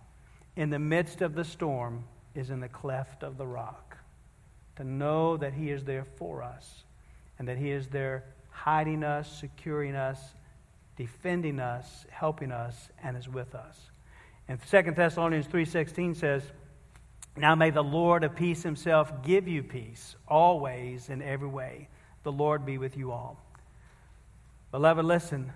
in 0.57 0.71
the 0.71 0.79
midst 0.79 1.21
of 1.21 1.35
the 1.35 1.45
storm 1.45 2.05
is 2.35 2.51
in 2.51 2.61
the 2.61 2.69
cleft 2.69 3.23
of 3.23 3.37
the 3.37 3.47
rock. 3.47 3.97
To 4.77 4.85
know 4.85 5.37
that 5.37 5.55
He 5.55 5.71
is 5.71 5.85
there 5.85 6.05
for 6.05 6.43
us 6.43 6.85
and 7.39 7.49
that 7.49 7.59
He 7.59 7.71
is 7.71 7.89
there 7.89 8.25
hiding 8.51 9.05
us, 9.05 9.41
securing 9.41 9.95
us, 9.95 10.21
defending 10.97 11.61
us, 11.61 12.07
helping 12.11 12.53
us, 12.53 12.89
and 13.03 13.17
is 13.17 13.29
with 13.29 13.55
us. 13.55 13.91
And 14.49 14.59
2 14.71 14.93
Thessalonians 14.93 15.47
3.16 15.47 16.17
says, 16.17 16.43
Now 17.37 17.55
may 17.55 17.71
the 17.71 17.83
Lord 17.83 18.23
of 18.23 18.37
peace 18.37 18.63
himself 18.63 19.23
give 19.25 19.49
you 19.49 19.63
peace, 19.63 20.15
always 20.29 21.09
in 21.09 21.21
every 21.21 21.49
way. 21.49 21.89
The 22.23 22.33
Lord 22.33 22.65
be 22.65 22.79
with 22.79 22.97
you 22.97 23.11
all. 23.11 23.39
Beloved, 24.71 25.05
listen. 25.05 25.53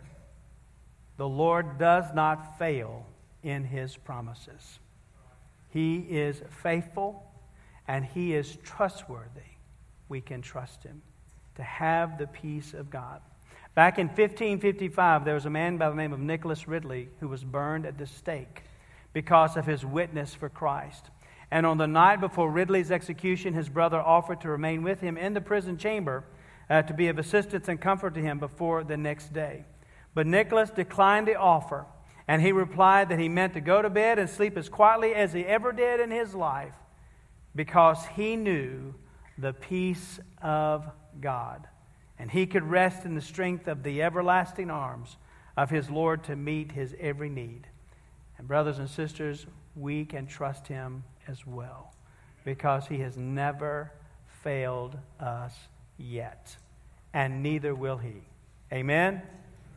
The 1.17 1.29
Lord 1.29 1.79
does 1.79 2.05
not 2.15 2.59
fail 2.59 3.07
in 3.43 3.65
his 3.65 3.97
promises. 3.97 4.79
He 5.71 5.99
is 5.99 6.43
faithful 6.63 7.25
and 7.87 8.05
he 8.05 8.35
is 8.35 8.57
trustworthy. 8.63 9.41
We 10.09 10.21
can 10.21 10.43
trust 10.43 10.83
him 10.83 11.03
to 11.57 11.63
have 11.63 12.19
the 12.19 12.27
peace 12.27 12.75
of 12.75 12.91
God. 12.91 13.21
Back 13.75 13.99
in 13.99 14.07
1555, 14.07 15.25
there 15.25 15.35
was 15.35 15.47
a 15.47 15.51
man 15.51 15.77
by 15.77 15.89
the 15.89 15.97
name 15.97 16.13
of 16.13 16.21
Nicholas 16.21 16.67
Ridley 16.67 17.09
who 17.21 17.29
was 17.29 17.45
burned 17.45 17.87
at 17.87 17.99
the 17.99 18.07
stake 18.07 18.63
because 19.13 19.57
of 19.57 19.67
his 19.67 19.85
witness 19.85 20.35
for 20.35 20.49
Christ. 20.49 21.11
And 21.51 21.65
on 21.65 21.79
the 21.79 21.87
night 21.87 22.21
before 22.21 22.51
Ridley's 22.51 22.91
execution, 22.91 23.55
his 23.55 23.69
brother 23.69 23.99
offered 23.99 24.41
to 24.43 24.51
remain 24.51 24.83
with 24.83 25.01
him 25.01 25.17
in 25.17 25.35
the 25.35 25.41
prison 25.41 25.79
chamber 25.79 26.25
uh, 26.69 26.83
to 26.83 26.93
be 26.93 27.09
of 27.09 27.19
assistance 27.19 27.69
and 27.69 27.81
comfort 27.81 28.15
to 28.15 28.21
him 28.21 28.39
before 28.39 28.85
the 28.85 28.97
next 28.97 29.33
day. 29.33 29.65
But 30.15 30.27
Nicholas 30.27 30.71
declined 30.71 31.27
the 31.29 31.37
offer 31.37 31.87
and 32.27 32.43
he 32.43 32.53
replied 32.53 33.09
that 33.09 33.19
he 33.19 33.29
meant 33.29 33.55
to 33.55 33.61
go 33.61 33.81
to 33.81 33.89
bed 33.89 34.19
and 34.19 34.29
sleep 34.29 34.59
as 34.59 34.69
quietly 34.69 35.15
as 35.15 35.33
he 35.33 35.45
ever 35.47 35.73
did 35.73 36.01
in 36.01 36.11
his 36.11 36.35
life 36.35 36.75
because 37.55 38.05
he 38.15 38.37
knew 38.37 38.95
the 39.39 39.55
peace 39.55 40.21
of 40.43 40.87
God. 41.21 41.67
And 42.19 42.31
he 42.31 42.47
could 42.47 42.65
rest 42.65 43.05
in 43.07 43.15
the 43.15 43.23
strength 43.23 43.67
of 43.67 43.83
the 43.83 44.03
everlasting 44.03 44.71
arms 44.71 45.17
of 45.57 45.71
his 45.71 45.89
Lord 45.89 46.25
to 46.25 46.37
meet 46.37 46.73
his 46.73 46.95
every 47.01 47.31
need. 47.31 47.67
And, 48.37 48.47
brothers 48.47 48.79
and 48.79 48.91
sisters, 48.91 49.47
we 49.75 50.05
can 50.05 50.27
trust 50.27 50.67
him 50.69 51.05
as 51.29 51.47
well 51.47 51.95
because 52.45 52.87
he 52.87 52.99
has 52.99 53.17
never 53.17 53.93
failed 54.43 54.97
us 55.21 55.55
yet, 55.99 56.57
and 57.13 57.43
neither 57.43 57.75
will 57.75 57.99
he. 57.99 58.23
Amen? 58.73 59.23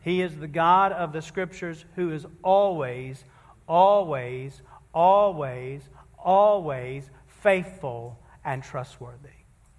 He 0.03 0.21
is 0.21 0.37
the 0.37 0.47
God 0.47 0.91
of 0.91 1.13
the 1.13 1.21
Scriptures 1.21 1.85
who 1.95 2.11
is 2.11 2.25
always, 2.43 3.23
always, 3.67 4.61
always, 4.93 5.81
always 6.17 7.09
faithful 7.27 8.17
and 8.43 8.63
trustworthy. 8.63 9.29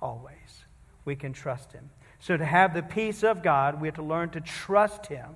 Always. 0.00 0.64
We 1.04 1.16
can 1.16 1.32
trust 1.32 1.72
Him. 1.72 1.90
So, 2.20 2.36
to 2.36 2.44
have 2.44 2.74
the 2.74 2.82
peace 2.82 3.24
of 3.24 3.42
God, 3.42 3.80
we 3.80 3.88
have 3.88 3.96
to 3.96 4.02
learn 4.02 4.30
to 4.30 4.40
trust 4.40 5.06
Him 5.06 5.30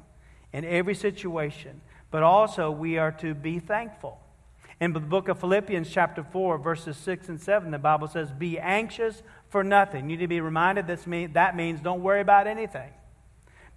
in 0.52 0.64
every 0.64 0.94
situation, 0.94 1.80
but 2.10 2.22
also 2.22 2.70
we 2.70 2.98
are 2.98 3.12
to 3.12 3.34
be 3.34 3.58
thankful. 3.58 4.20
In 4.78 4.92
the 4.92 5.00
book 5.00 5.28
of 5.28 5.40
Philippians, 5.40 5.90
chapter 5.90 6.22
4, 6.22 6.58
verses 6.58 6.98
6 6.98 7.30
and 7.30 7.40
7, 7.40 7.70
the 7.70 7.78
Bible 7.78 8.08
says, 8.08 8.30
Be 8.30 8.58
anxious 8.58 9.22
for 9.48 9.64
nothing. 9.64 10.10
You 10.10 10.16
need 10.16 10.24
to 10.24 10.28
be 10.28 10.40
reminded 10.40 10.86
this 10.86 11.06
mean, 11.06 11.32
that 11.32 11.56
means 11.56 11.80
don't 11.80 12.02
worry 12.02 12.20
about 12.20 12.46
anything. 12.46 12.90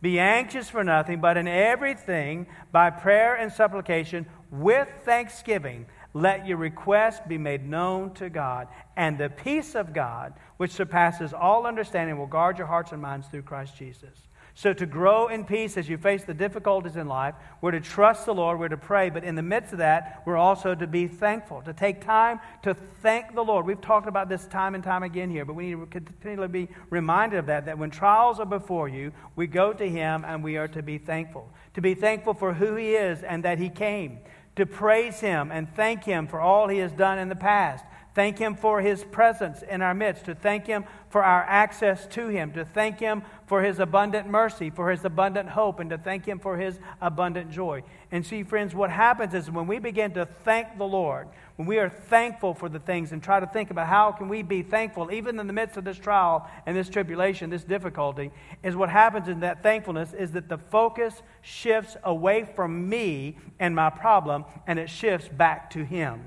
Be 0.01 0.19
anxious 0.19 0.69
for 0.69 0.83
nothing, 0.83 1.21
but 1.21 1.37
in 1.37 1.47
everything, 1.47 2.47
by 2.71 2.89
prayer 2.89 3.35
and 3.35 3.51
supplication, 3.51 4.25
with 4.51 4.89
thanksgiving, 5.03 5.85
let 6.13 6.45
your 6.45 6.57
requests 6.57 7.21
be 7.27 7.37
made 7.37 7.67
known 7.67 8.13
to 8.15 8.29
God. 8.29 8.67
And 8.97 9.17
the 9.17 9.29
peace 9.29 9.75
of 9.75 9.93
God, 9.93 10.33
which 10.57 10.71
surpasses 10.71 11.33
all 11.33 11.65
understanding, 11.65 12.17
will 12.17 12.27
guard 12.27 12.57
your 12.57 12.67
hearts 12.67 12.91
and 12.91 13.01
minds 13.01 13.27
through 13.27 13.43
Christ 13.43 13.77
Jesus. 13.77 14.27
So, 14.55 14.73
to 14.73 14.85
grow 14.85 15.27
in 15.27 15.45
peace 15.45 15.77
as 15.77 15.87
you 15.87 15.97
face 15.97 16.23
the 16.23 16.33
difficulties 16.33 16.97
in 16.97 17.07
life, 17.07 17.35
we're 17.61 17.71
to 17.71 17.79
trust 17.79 18.25
the 18.25 18.33
Lord, 18.33 18.59
we're 18.59 18.67
to 18.67 18.77
pray, 18.77 19.09
but 19.09 19.23
in 19.23 19.35
the 19.35 19.41
midst 19.41 19.71
of 19.71 19.79
that, 19.79 20.21
we're 20.25 20.37
also 20.37 20.75
to 20.75 20.87
be 20.87 21.07
thankful, 21.07 21.61
to 21.61 21.71
take 21.71 22.03
time 22.03 22.39
to 22.63 22.73
thank 22.73 23.33
the 23.33 23.43
Lord. 23.43 23.65
We've 23.65 23.79
talked 23.79 24.07
about 24.07 24.27
this 24.27 24.45
time 24.47 24.75
and 24.75 24.83
time 24.83 25.03
again 25.03 25.29
here, 25.29 25.45
but 25.45 25.53
we 25.53 25.73
need 25.73 25.79
to 25.79 25.85
continually 25.85 26.47
be 26.47 26.67
reminded 26.89 27.39
of 27.39 27.45
that, 27.45 27.65
that 27.67 27.77
when 27.77 27.89
trials 27.89 28.39
are 28.39 28.45
before 28.45 28.89
you, 28.89 29.13
we 29.35 29.47
go 29.47 29.71
to 29.71 29.89
Him 29.89 30.25
and 30.27 30.43
we 30.43 30.57
are 30.57 30.67
to 30.69 30.81
be 30.81 30.97
thankful. 30.97 31.49
To 31.75 31.81
be 31.81 31.93
thankful 31.93 32.33
for 32.33 32.53
who 32.53 32.75
He 32.75 32.95
is 32.95 33.23
and 33.23 33.43
that 33.45 33.59
He 33.59 33.69
came. 33.69 34.19
To 34.57 34.65
praise 34.65 35.21
Him 35.21 35.51
and 35.51 35.73
thank 35.73 36.03
Him 36.03 36.27
for 36.27 36.41
all 36.41 36.67
He 36.67 36.79
has 36.79 36.91
done 36.91 37.17
in 37.17 37.29
the 37.29 37.35
past 37.35 37.85
thank 38.19 38.37
Him 38.37 38.53
for 38.53 38.81
His 38.81 39.01
presence 39.03 39.61
in 39.61 39.81
our 39.81 39.93
midst, 39.93 40.25
to 40.25 40.35
thank 40.35 40.67
Him 40.67 40.83
for 41.09 41.23
our 41.23 41.43
access 41.43 42.05
to 42.07 42.27
Him, 42.27 42.51
to 42.53 42.63
thank 42.63 42.99
Him 42.99 43.23
for 43.47 43.63
His 43.63 43.79
abundant 43.79 44.27
mercy, 44.29 44.69
for 44.69 44.91
His 44.91 45.03
abundant 45.03 45.49
hope, 45.49 45.79
and 45.79 45.89
to 45.89 45.97
thank 45.97 46.25
Him 46.25 46.39
for 46.39 46.57
His 46.57 46.79
abundant 47.01 47.51
joy. 47.51 47.83
And 48.11 48.25
see, 48.25 48.43
friends, 48.43 48.73
what 48.75 48.89
happens 48.89 49.33
is 49.33 49.49
when 49.49 49.67
we 49.67 49.79
begin 49.79 50.13
to 50.13 50.25
thank 50.25 50.77
the 50.77 50.85
Lord, 50.85 51.27
when 51.55 51.67
we 51.67 51.77
are 51.77 51.89
thankful 51.89 52.53
for 52.53 52.69
the 52.69 52.79
things 52.79 53.11
and 53.11 53.21
try 53.21 53.39
to 53.39 53.47
think 53.47 53.71
about 53.71 53.87
how 53.87 54.11
can 54.11 54.29
we 54.29 54.43
be 54.43 54.61
thankful 54.61 55.11
even 55.11 55.39
in 55.39 55.47
the 55.47 55.53
midst 55.53 55.77
of 55.77 55.83
this 55.83 55.97
trial 55.97 56.49
and 56.65 56.75
this 56.77 56.89
tribulation, 56.89 57.49
this 57.49 57.63
difficulty, 57.63 58.31
is 58.63 58.75
what 58.75 58.89
happens 58.89 59.27
in 59.27 59.41
that 59.41 59.61
thankfulness 59.61 60.13
is 60.13 60.31
that 60.31 60.47
the 60.47 60.57
focus 60.57 61.21
shifts 61.41 61.97
away 62.03 62.47
from 62.55 62.87
me 62.87 63.37
and 63.59 63.75
my 63.75 63.89
problem 63.89 64.45
and 64.67 64.79
it 64.79 64.89
shifts 64.89 65.27
back 65.27 65.69
to 65.71 65.83
Him 65.83 66.21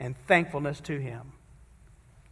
and 0.00 0.16
thankfulness 0.26 0.80
to 0.80 0.98
Him. 0.98 1.32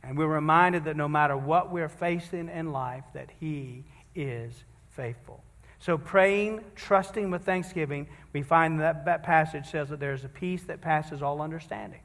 And 0.07 0.19
we're 0.19 0.27
reminded 0.27 0.85
that 0.85 0.97
no 0.97 1.09
matter 1.09 1.37
what 1.37 1.73
we're 1.73 1.89
facing 1.89 2.49
in 2.49 2.73
life, 2.73 3.05
that 3.15 3.31
He 3.41 3.85
is 4.15 4.65
faithful. 4.91 5.43
So, 5.79 5.99
praying, 5.99 6.61
trusting 6.77 7.31
with 7.31 7.45
thanksgiving, 7.45 8.09
we 8.33 8.43
find 8.43 8.81
that 8.81 9.05
that 9.05 9.23
passage 9.23 9.67
says 9.71 9.89
that 9.91 10.01
there's 10.01 10.25
a 10.25 10.29
peace 10.29 10.63
that 10.65 10.81
passes 10.81 11.23
all 11.23 11.43
understanding. 11.43 12.01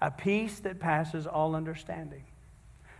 A 0.00 0.10
peace 0.10 0.60
that 0.60 0.78
passes 0.78 1.26
all 1.26 1.54
understanding. 1.54 2.24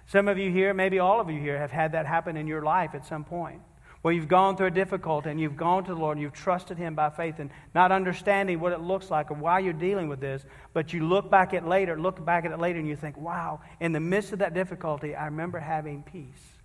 Some 0.07 0.27
of 0.27 0.39
you 0.39 0.51
here, 0.51 0.75
maybe 0.75 0.99
all 0.99 1.21
of 1.21 1.31
you 1.31 1.41
here, 1.41 1.59
have 1.59 1.71
had 1.71 1.93
that 1.93 2.07
happen 2.07 2.37
in 2.37 2.47
your 2.47 2.63
life 2.63 2.95
at 2.95 3.07
some 3.07 3.25
point. 3.25 3.63
Well, 4.03 4.15
you've 4.15 4.29
gone 4.29 4.57
through 4.57 4.69
a 4.69 4.71
difficulty 4.71 5.29
and 5.29 5.39
you've 5.39 5.59
gone 5.59 5.85
to 5.85 5.95
the 5.95 6.01
Lord 6.01 6.17
and 6.17 6.23
you've 6.23 6.33
trusted 6.33 6.79
Him 6.79 6.95
by 6.95 7.11
faith 7.11 7.39
and 7.39 7.51
not 7.75 7.93
understanding 7.93 8.59
what 8.59 8.73
it 8.73 8.81
looks 8.81 9.11
like 9.11 9.31
or 9.31 9.35
why 9.35 9.59
you're 9.59 9.75
dealing 9.75 10.09
with 10.09 10.21
this, 10.21 10.45
but 10.73 10.93
you 10.95 11.07
look 11.07 11.31
back 11.31 11.53
at 11.53 11.69
later, 11.69 12.01
look 12.01 12.25
back 12.25 12.47
at 12.47 12.51
it 12.51 12.59
later 12.59 12.79
and 12.79 12.89
you 12.89 12.97
think, 12.97 13.19
wow, 13.19 13.61
in 13.79 13.93
the 13.93 14.01
midst 14.01 14.33
of 14.33 14.39
that 14.39 14.55
difficulty, 14.55 15.15
I 15.15 15.27
remember 15.27 15.59
having 15.59 16.03
peace. 16.03 16.61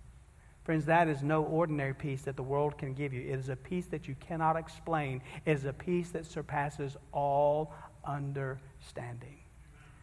Friends, 0.64 0.86
that 0.86 1.08
is 1.08 1.22
no 1.22 1.44
ordinary 1.44 1.94
peace 1.94 2.22
that 2.22 2.36
the 2.36 2.42
world 2.42 2.78
can 2.78 2.94
give 2.94 3.12
you. 3.12 3.20
It 3.20 3.38
is 3.38 3.50
a 3.50 3.56
peace 3.56 3.86
that 3.88 4.08
you 4.08 4.16
cannot 4.18 4.56
explain. 4.56 5.20
It 5.44 5.52
is 5.52 5.64
a 5.64 5.72
peace 5.72 6.08
that 6.10 6.24
surpasses 6.24 6.96
all 7.12 7.72
understanding. 8.04 9.38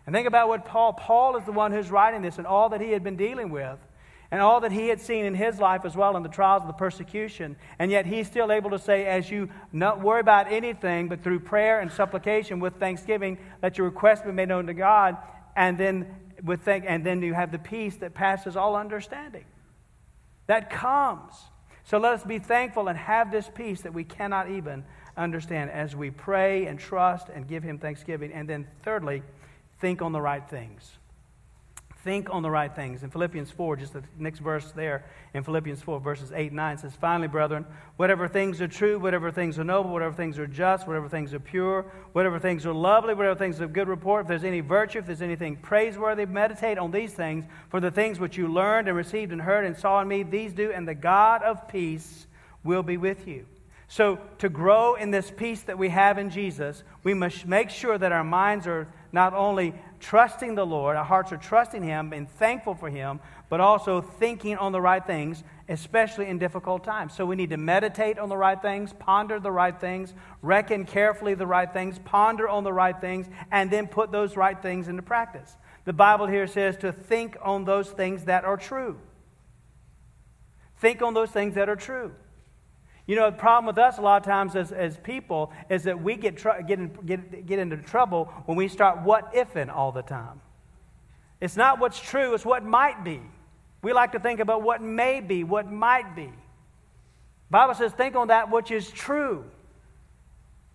And 0.05 0.13
think 0.13 0.27
about 0.27 0.49
what 0.49 0.65
Paul, 0.65 0.93
Paul 0.93 1.35
is 1.37 1.45
the 1.45 1.51
one 1.51 1.71
who's 1.71 1.89
writing 1.89 2.21
this 2.21 2.37
and 2.37 2.45
all 2.45 2.69
that 2.69 2.79
he 2.79 2.91
had 2.91 3.03
been 3.03 3.17
dealing 3.17 3.49
with 3.49 3.79
and 4.33 4.41
all 4.41 4.61
that 4.61 4.71
he 4.71 4.87
had 4.87 4.99
seen 4.99 5.25
in 5.25 5.35
his 5.35 5.59
life 5.59 5.85
as 5.85 5.95
well 5.95 6.17
in 6.17 6.23
the 6.23 6.27
trials 6.27 6.63
of 6.63 6.67
the 6.67 6.73
persecution. 6.73 7.55
And 7.77 7.91
yet 7.91 8.07
he's 8.07 8.25
still 8.25 8.51
able 8.51 8.71
to 8.71 8.79
say, 8.79 9.05
as 9.05 9.29
you 9.29 9.47
not 9.71 10.01
worry 10.01 10.21
about 10.21 10.51
anything, 10.51 11.07
but 11.07 11.23
through 11.23 11.41
prayer 11.41 11.79
and 11.79 11.91
supplication 11.91 12.59
with 12.59 12.77
thanksgiving, 12.77 13.37
let 13.61 13.77
your 13.77 13.85
request 13.85 14.25
be 14.25 14.31
made 14.31 14.49
known 14.49 14.65
to 14.65 14.73
God, 14.73 15.17
and 15.55 15.77
then 15.77 16.07
with 16.43 16.61
thank- 16.61 16.85
and 16.87 17.05
then 17.05 17.21
you 17.21 17.35
have 17.35 17.51
the 17.51 17.59
peace 17.59 17.97
that 17.97 18.15
passes 18.15 18.57
all 18.57 18.75
understanding. 18.75 19.45
That 20.47 20.71
comes. 20.71 21.35
So 21.83 21.99
let 21.99 22.13
us 22.13 22.23
be 22.23 22.39
thankful 22.39 22.87
and 22.87 22.97
have 22.97 23.29
this 23.31 23.47
peace 23.53 23.81
that 23.81 23.93
we 23.93 24.03
cannot 24.03 24.49
even 24.49 24.83
understand 25.15 25.69
as 25.69 25.95
we 25.95 26.09
pray 26.09 26.65
and 26.65 26.79
trust 26.79 27.29
and 27.29 27.47
give 27.47 27.61
him 27.61 27.77
thanksgiving. 27.77 28.33
And 28.33 28.49
then 28.49 28.65
thirdly, 28.81 29.21
think 29.79 30.01
on 30.01 30.11
the 30.11 30.21
right 30.21 30.49
things. 30.49 30.97
Think 32.03 32.29
on 32.29 32.43
the 32.43 32.51
right 32.51 32.75
things. 32.75 33.01
In 33.01 33.09
Philippians 33.09 33.49
4, 33.49 33.77
just 33.77 33.93
the 33.93 34.03
next 34.19 34.39
verse 34.39 34.73
there, 34.73 35.05
in 35.33 35.41
Philippians 35.41 35.81
4, 35.81 36.01
verses 36.01 36.33
8 36.33 36.47
and 36.47 36.57
9 36.57 36.77
says, 36.79 36.93
Finally, 36.99 37.29
brethren, 37.29 37.65
whatever 37.95 38.27
things 38.27 38.59
are 38.59 38.67
true, 38.67 38.99
whatever 38.99 39.31
things 39.31 39.57
are 39.57 39.63
noble, 39.63 39.89
whatever 39.89 40.13
things 40.13 40.37
are 40.37 40.45
just, 40.45 40.85
whatever 40.85 41.07
things 41.07 41.33
are 41.33 41.39
pure, 41.39 41.85
whatever 42.11 42.39
things 42.39 42.65
are 42.65 42.73
lovely, 42.73 43.13
whatever 43.13 43.39
things 43.39 43.61
are 43.61 43.63
of 43.63 43.71
good 43.71 43.87
report, 43.87 44.23
if 44.23 44.27
there's 44.27 44.43
any 44.43 44.59
virtue, 44.59 44.99
if 44.99 45.05
there's 45.05 45.21
anything 45.21 45.55
praiseworthy, 45.55 46.25
meditate 46.25 46.77
on 46.77 46.91
these 46.91 47.13
things. 47.13 47.45
For 47.69 47.79
the 47.79 47.89
things 47.89 48.19
which 48.19 48.35
you 48.35 48.49
learned 48.49 48.89
and 48.89 48.97
received 48.97 49.31
and 49.31 49.41
heard 49.41 49.63
and 49.63 49.77
saw 49.77 50.01
in 50.01 50.07
me, 50.09 50.23
these 50.23 50.51
do, 50.51 50.73
and 50.73 50.85
the 50.85 50.95
God 50.95 51.41
of 51.41 51.69
peace 51.69 52.27
will 52.65 52.83
be 52.83 52.97
with 52.97 53.29
you. 53.29 53.45
So, 53.87 54.19
to 54.39 54.49
grow 54.49 54.95
in 54.95 55.11
this 55.11 55.31
peace 55.31 55.61
that 55.61 55.77
we 55.77 55.87
have 55.89 56.17
in 56.17 56.31
Jesus, 56.31 56.83
we 57.03 57.13
must 57.13 57.45
make 57.45 57.69
sure 57.69 57.97
that 57.97 58.11
our 58.11 58.23
minds 58.25 58.67
are 58.67 58.89
not 59.13 59.33
only 59.33 59.73
trusting 59.99 60.55
the 60.55 60.65
Lord, 60.65 60.97
our 60.97 61.05
hearts 61.05 61.31
are 61.31 61.37
trusting 61.37 61.83
Him 61.83 62.11
and 62.11 62.29
thankful 62.29 62.73
for 62.73 62.89
Him, 62.89 63.19
but 63.47 63.61
also 63.61 64.01
thinking 64.01 64.57
on 64.57 64.71
the 64.71 64.81
right 64.81 65.05
things, 65.05 65.43
especially 65.69 66.25
in 66.25 66.39
difficult 66.39 66.83
times. 66.83 67.13
So 67.13 67.25
we 67.25 67.35
need 67.35 67.51
to 67.51 67.57
meditate 67.57 68.17
on 68.17 68.27
the 68.27 68.35
right 68.35 68.59
things, 68.59 68.91
ponder 68.91 69.39
the 69.39 69.51
right 69.51 69.79
things, 69.79 70.13
reckon 70.41 70.85
carefully 70.85 71.35
the 71.35 71.45
right 71.45 71.71
things, 71.71 71.99
ponder 71.99 72.49
on 72.49 72.63
the 72.63 72.73
right 72.73 72.99
things, 72.99 73.27
and 73.51 73.69
then 73.69 73.87
put 73.87 74.11
those 74.11 74.35
right 74.35 74.59
things 74.59 74.87
into 74.87 75.03
practice. 75.03 75.55
The 75.85 75.93
Bible 75.93 76.25
here 76.25 76.47
says 76.47 76.75
to 76.77 76.91
think 76.91 77.37
on 77.41 77.65
those 77.65 77.91
things 77.91 78.25
that 78.25 78.45
are 78.45 78.57
true. 78.57 78.99
Think 80.77 81.03
on 81.03 81.13
those 81.13 81.29
things 81.29 81.53
that 81.53 81.69
are 81.69 81.75
true. 81.75 82.13
You 83.05 83.17
know, 83.17 83.29
the 83.29 83.37
problem 83.37 83.65
with 83.65 83.77
us 83.77 83.97
a 83.97 84.01
lot 84.01 84.21
of 84.21 84.25
times 84.25 84.55
as, 84.55 84.71
as 84.71 84.97
people 84.97 85.51
is 85.69 85.83
that 85.83 86.01
we 86.01 86.15
get, 86.15 86.37
tr- 86.37 86.61
get, 86.65 86.79
in, 86.79 86.87
get, 87.05 87.45
get 87.45 87.59
into 87.59 87.77
trouble 87.77 88.25
when 88.45 88.57
we 88.57 88.67
start 88.69 89.01
what 89.01 89.33
ifing 89.33 89.73
all 89.73 89.91
the 89.91 90.01
time. 90.01 90.41
It's 91.41 91.57
not 91.57 91.79
what's 91.79 91.99
true, 91.99 92.33
it's 92.33 92.45
what 92.45 92.63
might 92.63 93.03
be. 93.03 93.21
We 93.81 93.91
like 93.91 94.13
to 94.13 94.19
think 94.19 94.39
about 94.39 94.61
what 94.61 94.81
may 94.81 95.19
be, 95.19 95.43
what 95.43 95.69
might 95.69 96.15
be. 96.15 96.31
Bible 97.49 97.73
says, 97.73 97.91
think 97.91 98.15
on 98.15 98.29
that 98.29 98.49
which 98.49 98.71
is 98.71 98.89
true. 98.89 99.43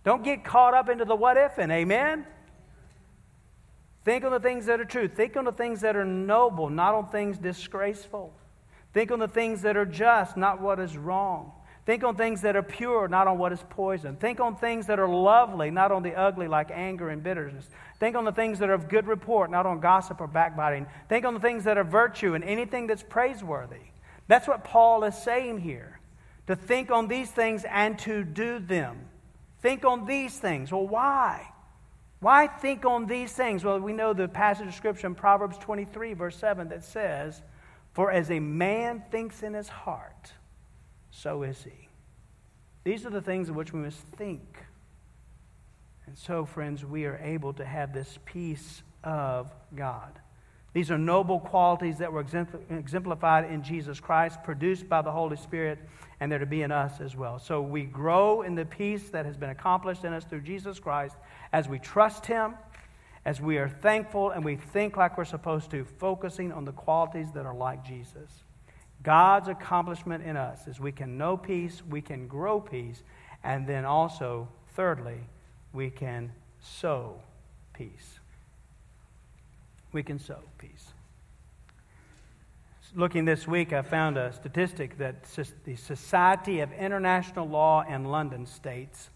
Don't 0.03 0.23
get 0.23 0.43
caught 0.43 0.75
up 0.75 0.87
into 0.87 1.05
the 1.05 1.15
what 1.15 1.35
ifing, 1.35 1.71
amen? 1.71 2.25
Think 4.05 4.23
on 4.23 4.31
the 4.31 4.39
things 4.39 4.67
that 4.67 4.79
are 4.79 4.85
true. 4.85 5.07
Think 5.07 5.35
on 5.35 5.45
the 5.45 5.51
things 5.51 5.81
that 5.81 5.95
are 5.95 6.05
noble, 6.05 6.69
not 6.69 6.93
on 6.93 7.09
things 7.09 7.39
disgraceful. 7.39 8.31
Think 8.93 9.11
on 9.11 9.19
the 9.19 9.27
things 9.27 9.63
that 9.63 9.75
are 9.75 9.85
just, 9.85 10.37
not 10.37 10.61
what 10.61 10.79
is 10.79 10.95
wrong. 10.95 11.51
Think 11.89 12.03
on 12.03 12.15
things 12.15 12.41
that 12.41 12.55
are 12.55 12.61
pure, 12.61 13.07
not 13.07 13.25
on 13.25 13.39
what 13.39 13.51
is 13.51 13.63
poison. 13.71 14.15
Think 14.15 14.39
on 14.39 14.55
things 14.55 14.85
that 14.85 14.99
are 14.99 15.09
lovely, 15.09 15.71
not 15.71 15.91
on 15.91 16.03
the 16.03 16.13
ugly 16.13 16.47
like 16.47 16.69
anger 16.69 17.09
and 17.09 17.23
bitterness. 17.23 17.67
Think 17.99 18.15
on 18.15 18.25
the 18.25 18.31
things 18.31 18.59
that 18.59 18.69
are 18.69 18.75
of 18.75 18.89
good 18.89 19.07
report, 19.07 19.49
not 19.49 19.65
on 19.65 19.79
gossip 19.79 20.21
or 20.21 20.27
backbiting. 20.27 20.85
Think 21.07 21.25
on 21.25 21.33
the 21.33 21.39
things 21.39 21.63
that 21.63 21.79
are 21.79 21.83
virtue 21.83 22.35
and 22.35 22.43
anything 22.43 22.85
that's 22.85 23.01
praiseworthy. 23.01 23.87
That's 24.27 24.47
what 24.47 24.63
Paul 24.63 25.03
is 25.03 25.17
saying 25.17 25.61
here. 25.61 25.99
To 26.45 26.55
think 26.55 26.91
on 26.91 27.07
these 27.07 27.31
things 27.31 27.65
and 27.67 27.97
to 28.01 28.23
do 28.23 28.59
them. 28.59 29.09
Think 29.63 29.83
on 29.83 30.05
these 30.05 30.37
things. 30.37 30.71
Well, 30.71 30.87
why? 30.87 31.51
Why 32.19 32.45
think 32.45 32.85
on 32.85 33.07
these 33.07 33.31
things? 33.31 33.63
Well, 33.63 33.79
we 33.79 33.93
know 33.93 34.13
the 34.13 34.27
passage 34.27 34.67
of 34.67 34.75
Scripture 34.75 35.07
in 35.07 35.15
Proverbs 35.15 35.57
23, 35.57 36.13
verse 36.13 36.37
7, 36.37 36.69
that 36.69 36.83
says, 36.83 37.41
For 37.93 38.11
as 38.11 38.29
a 38.29 38.39
man 38.39 39.01
thinks 39.09 39.41
in 39.41 39.55
his 39.55 39.69
heart, 39.69 40.33
so 41.11 41.43
is 41.43 41.63
he. 41.63 41.89
These 42.83 43.05
are 43.05 43.09
the 43.09 43.21
things 43.21 43.49
in 43.49 43.55
which 43.55 43.73
we 43.73 43.79
must 43.79 43.99
think. 44.17 44.63
And 46.05 46.17
so, 46.17 46.45
friends, 46.45 46.85
we 46.85 47.05
are 47.05 47.19
able 47.23 47.53
to 47.53 47.65
have 47.65 47.93
this 47.93 48.17
peace 48.25 48.81
of 49.03 49.51
God. 49.75 50.19
These 50.73 50.91
are 50.91 50.97
noble 50.97 51.39
qualities 51.39 51.97
that 51.97 52.11
were 52.11 52.25
exemplified 52.69 53.51
in 53.51 53.63
Jesus 53.63 53.99
Christ, 53.99 54.43
produced 54.43 54.87
by 54.87 55.01
the 55.01 55.11
Holy 55.11 55.35
Spirit, 55.35 55.79
and 56.19 56.31
they're 56.31 56.39
to 56.39 56.45
be 56.45 56.61
in 56.61 56.71
us 56.71 57.01
as 57.01 57.15
well. 57.15 57.39
So 57.39 57.61
we 57.61 57.83
grow 57.83 58.43
in 58.43 58.55
the 58.55 58.65
peace 58.65 59.09
that 59.09 59.25
has 59.25 59.35
been 59.35 59.49
accomplished 59.49 60.03
in 60.03 60.13
us 60.13 60.25
through 60.25 60.41
Jesus 60.41 60.79
Christ 60.79 61.15
as 61.53 61.67
we 61.67 61.79
trust 61.79 62.25
Him, 62.27 62.53
as 63.25 63.41
we 63.41 63.57
are 63.57 63.69
thankful, 63.69 64.29
and 64.29 64.45
we 64.45 64.55
think 64.55 64.95
like 64.95 65.17
we're 65.17 65.25
supposed 65.25 65.71
to, 65.71 65.83
focusing 65.83 66.51
on 66.51 66.65
the 66.65 66.71
qualities 66.71 67.31
that 67.33 67.45
are 67.45 67.55
like 67.55 67.83
Jesus. 67.83 68.43
God's 69.01 69.47
accomplishment 69.47 70.23
in 70.23 70.35
us 70.35 70.67
is 70.67 70.79
we 70.79 70.91
can 70.91 71.17
know 71.17 71.37
peace, 71.37 71.81
we 71.89 72.01
can 72.01 72.27
grow 72.27 72.59
peace, 72.59 73.03
and 73.43 73.65
then 73.65 73.85
also, 73.85 74.49
thirdly, 74.75 75.21
we 75.73 75.89
can 75.89 76.31
sow 76.61 77.21
peace. 77.73 78.19
We 79.91 80.03
can 80.03 80.19
sow 80.19 80.39
peace. 80.57 80.91
Looking 82.95 83.25
this 83.25 83.47
week, 83.47 83.71
I 83.71 83.83
found 83.83 84.17
a 84.17 84.33
statistic 84.33 84.97
that 84.97 85.23
the 85.63 85.75
Society 85.75 86.59
of 86.59 86.71
International 86.73 87.47
Law 87.47 87.83
in 87.87 88.05
London 88.05 88.47
states 88.47 89.09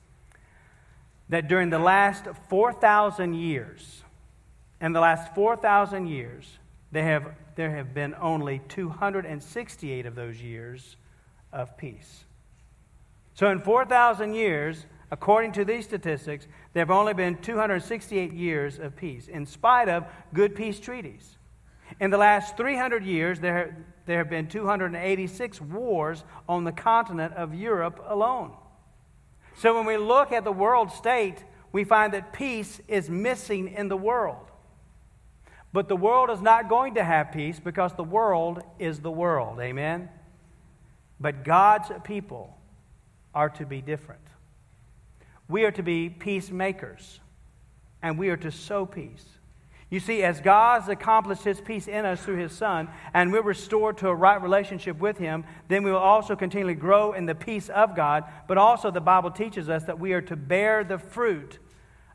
that 1.30 1.48
during 1.48 1.72
the 1.72 1.80
last 1.80 2.26
4,000 2.50 3.34
years, 3.34 4.04
in 4.80 4.93
the 4.93 5.00
last 5.00 5.34
4,000 5.34 6.06
years, 6.08 6.60
they 6.91 7.02
have 7.02 7.34
there 7.55 7.75
have 7.75 7.93
been 7.93 8.15
only 8.19 8.61
268 8.69 10.05
of 10.05 10.15
those 10.15 10.41
years 10.41 10.95
of 11.51 11.77
peace. 11.77 12.25
So, 13.35 13.49
in 13.49 13.59
4,000 13.59 14.33
years, 14.33 14.85
according 15.11 15.53
to 15.53 15.65
these 15.65 15.85
statistics, 15.85 16.47
there 16.73 16.81
have 16.81 16.91
only 16.91 17.13
been 17.13 17.37
268 17.37 18.33
years 18.33 18.79
of 18.79 18.95
peace, 18.95 19.27
in 19.27 19.45
spite 19.45 19.89
of 19.89 20.05
good 20.33 20.55
peace 20.55 20.79
treaties. 20.79 21.37
In 21.99 22.09
the 22.09 22.17
last 22.17 22.57
300 22.57 23.03
years, 23.03 23.39
there, 23.39 23.85
there 24.05 24.17
have 24.17 24.29
been 24.29 24.47
286 24.47 25.61
wars 25.61 26.23
on 26.47 26.63
the 26.63 26.71
continent 26.71 27.33
of 27.33 27.53
Europe 27.53 28.03
alone. 28.07 28.51
So, 29.57 29.75
when 29.75 29.85
we 29.85 29.97
look 29.97 30.31
at 30.31 30.43
the 30.43 30.51
world 30.51 30.91
state, 30.91 31.43
we 31.71 31.83
find 31.83 32.13
that 32.13 32.33
peace 32.33 32.79
is 32.87 33.09
missing 33.09 33.67
in 33.67 33.87
the 33.87 33.97
world. 33.97 34.51
But 35.73 35.88
the 35.88 35.95
world 35.95 36.29
is 36.29 36.39
not 36.39 36.69
going 36.69 36.93
to 36.95 37.03
have 37.03 37.31
peace 37.31 37.59
because 37.59 37.93
the 37.93 38.03
world 38.03 38.62
is 38.77 38.99
the 38.99 39.12
world. 39.12 39.59
Amen? 39.59 40.07
But 41.19 41.43
God's 41.43 41.91
people 42.03 42.55
are 43.33 43.49
to 43.49 43.65
be 43.65 43.81
different. 43.81 44.21
We 45.49 45.65
are 45.65 45.71
to 45.71 45.83
be 45.83 46.09
peacemakers, 46.09 47.19
and 48.01 48.17
we 48.17 48.29
are 48.29 48.38
to 48.38 48.51
sow 48.51 48.86
peace. 48.86 49.25
You 49.89 49.99
see, 49.99 50.23
as 50.23 50.41
God 50.41 50.81
has 50.81 50.89
accomplished 50.89 51.43
His 51.43 51.62
peace 51.62 51.88
in 51.88 52.05
us 52.05 52.23
through 52.23 52.38
His 52.38 52.51
Son, 52.51 52.88
and 53.13 53.31
we're 53.31 53.41
restored 53.41 53.97
to 53.99 54.09
a 54.09 54.15
right 54.15 54.41
relationship 54.41 54.99
with 54.99 55.17
Him, 55.17 55.43
then 55.67 55.83
we 55.83 55.91
will 55.91 55.99
also 55.99 56.36
continually 56.36 56.73
grow 56.73 57.13
in 57.13 57.25
the 57.25 57.36
peace 57.36 57.69
of 57.69 57.95
God. 57.95 58.23
But 58.47 58.57
also, 58.57 58.89
the 58.89 59.01
Bible 59.01 59.31
teaches 59.31 59.69
us 59.69 59.83
that 59.83 59.99
we 59.99 60.13
are 60.13 60.21
to 60.21 60.36
bear 60.36 60.83
the 60.83 60.97
fruit 60.97 61.59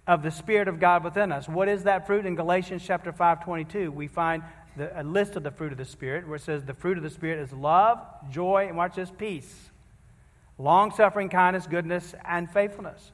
of 0.09 0.23
the 0.23 0.31
Spirit 0.31 0.69
of 0.69 0.81
God 0.81 1.05
within 1.05 1.31
us. 1.31 1.49
What 1.49 1.69
is 1.69 1.85
that 1.85 2.07
fruit? 2.07 2.25
In 2.25 2.35
Galatians 2.35 2.83
chapter 2.85 3.13
5, 3.13 3.45
22, 3.45 3.93
we 3.93 4.09
find 4.09 4.43
the, 4.75 5.01
a 5.01 5.05
list 5.05 5.37
of 5.37 5.43
the 5.43 5.51
fruit 5.51 5.71
of 5.71 5.77
the 5.77 5.85
Spirit 5.85 6.27
where 6.27 6.37
it 6.37 6.43
says 6.43 6.65
the 6.65 6.73
fruit 6.73 6.97
of 6.97 7.05
the 7.05 7.11
Spirit 7.11 7.39
is 7.41 7.53
love, 7.53 8.01
joy, 8.31 8.67
and 8.67 8.77
watch 8.77 8.97
this, 8.97 9.13
peace, 9.17 9.71
long 10.57 10.91
suffering, 10.93 11.29
kindness, 11.29 11.67
goodness, 11.67 12.15
and 12.25 12.51
faithfulness. 12.51 13.13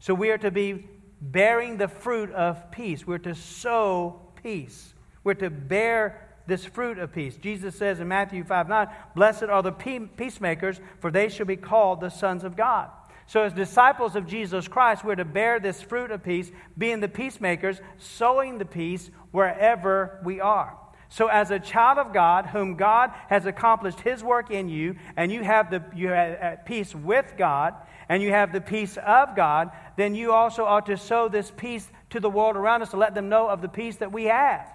So 0.00 0.12
we 0.12 0.30
are 0.30 0.38
to 0.38 0.50
be 0.50 0.86
bearing 1.22 1.78
the 1.78 1.88
fruit 1.88 2.30
of 2.32 2.70
peace. 2.70 3.06
We're 3.06 3.18
to 3.18 3.34
sow 3.34 4.20
peace. 4.42 4.92
We're 5.24 5.34
to 5.34 5.48
bear 5.48 6.28
this 6.46 6.66
fruit 6.66 6.98
of 6.98 7.10
peace. 7.10 7.38
Jesus 7.38 7.74
says 7.74 8.00
in 8.00 8.08
Matthew 8.08 8.44
5 8.44 8.68
9, 8.68 8.88
Blessed 9.14 9.44
are 9.44 9.62
the 9.62 9.72
peacemakers, 9.72 10.78
for 11.00 11.10
they 11.10 11.30
shall 11.30 11.46
be 11.46 11.56
called 11.56 12.02
the 12.02 12.10
sons 12.10 12.44
of 12.44 12.54
God. 12.54 12.90
So, 13.26 13.42
as 13.42 13.52
disciples 13.52 14.16
of 14.16 14.26
Jesus 14.26 14.68
Christ, 14.68 15.04
we're 15.04 15.14
to 15.14 15.24
bear 15.24 15.58
this 15.58 15.80
fruit 15.80 16.10
of 16.10 16.22
peace, 16.22 16.50
being 16.76 17.00
the 17.00 17.08
peacemakers, 17.08 17.80
sowing 17.98 18.58
the 18.58 18.66
peace 18.66 19.10
wherever 19.30 20.20
we 20.24 20.40
are. 20.40 20.76
So, 21.08 21.28
as 21.28 21.50
a 21.50 21.58
child 21.58 21.98
of 21.98 22.12
God, 22.12 22.46
whom 22.46 22.76
God 22.76 23.12
has 23.28 23.46
accomplished 23.46 24.00
His 24.00 24.22
work 24.22 24.50
in 24.50 24.68
you, 24.68 24.96
and 25.16 25.32
you 25.32 25.42
have 25.42 25.70
the 25.70 25.82
you 25.94 26.08
are 26.08 26.14
at 26.14 26.58
uh, 26.58 26.62
peace 26.64 26.94
with 26.94 27.34
God, 27.38 27.74
and 28.08 28.22
you 28.22 28.30
have 28.30 28.52
the 28.52 28.60
peace 28.60 28.98
of 28.98 29.34
God, 29.34 29.70
then 29.96 30.14
you 30.14 30.32
also 30.32 30.64
ought 30.64 30.86
to 30.86 30.96
sow 30.96 31.28
this 31.28 31.50
peace 31.50 31.90
to 32.10 32.20
the 32.20 32.30
world 32.30 32.56
around 32.56 32.82
us 32.82 32.90
to 32.90 32.96
let 32.96 33.14
them 33.14 33.28
know 33.28 33.48
of 33.48 33.62
the 33.62 33.68
peace 33.68 33.96
that 33.96 34.12
we 34.12 34.24
have. 34.24 34.68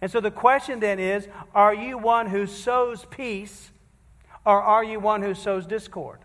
And 0.00 0.10
so 0.10 0.20
the 0.20 0.30
question 0.30 0.80
then 0.80 0.98
is 0.98 1.28
are 1.54 1.74
you 1.74 1.98
one 1.98 2.26
who 2.26 2.46
sows 2.46 3.04
peace 3.10 3.70
or 4.44 4.60
are 4.60 4.82
you 4.82 4.98
one 4.98 5.22
who 5.22 5.34
sows 5.34 5.66
discord? 5.66 6.20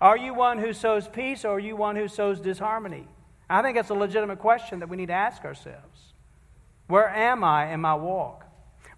Are 0.00 0.16
you 0.16 0.32
one 0.32 0.58
who 0.58 0.72
sows 0.72 1.08
peace 1.08 1.44
or 1.44 1.56
are 1.56 1.60
you 1.60 1.76
one 1.76 1.96
who 1.96 2.08
sows 2.08 2.40
disharmony? 2.40 3.06
I 3.48 3.62
think 3.62 3.76
that's 3.76 3.90
a 3.90 3.94
legitimate 3.94 4.38
question 4.38 4.78
that 4.78 4.88
we 4.88 4.96
need 4.96 5.06
to 5.06 5.12
ask 5.12 5.44
ourselves. 5.44 6.14
Where 6.86 7.08
am 7.08 7.44
I 7.44 7.72
in 7.72 7.80
my 7.80 7.94
walk? 7.94 8.46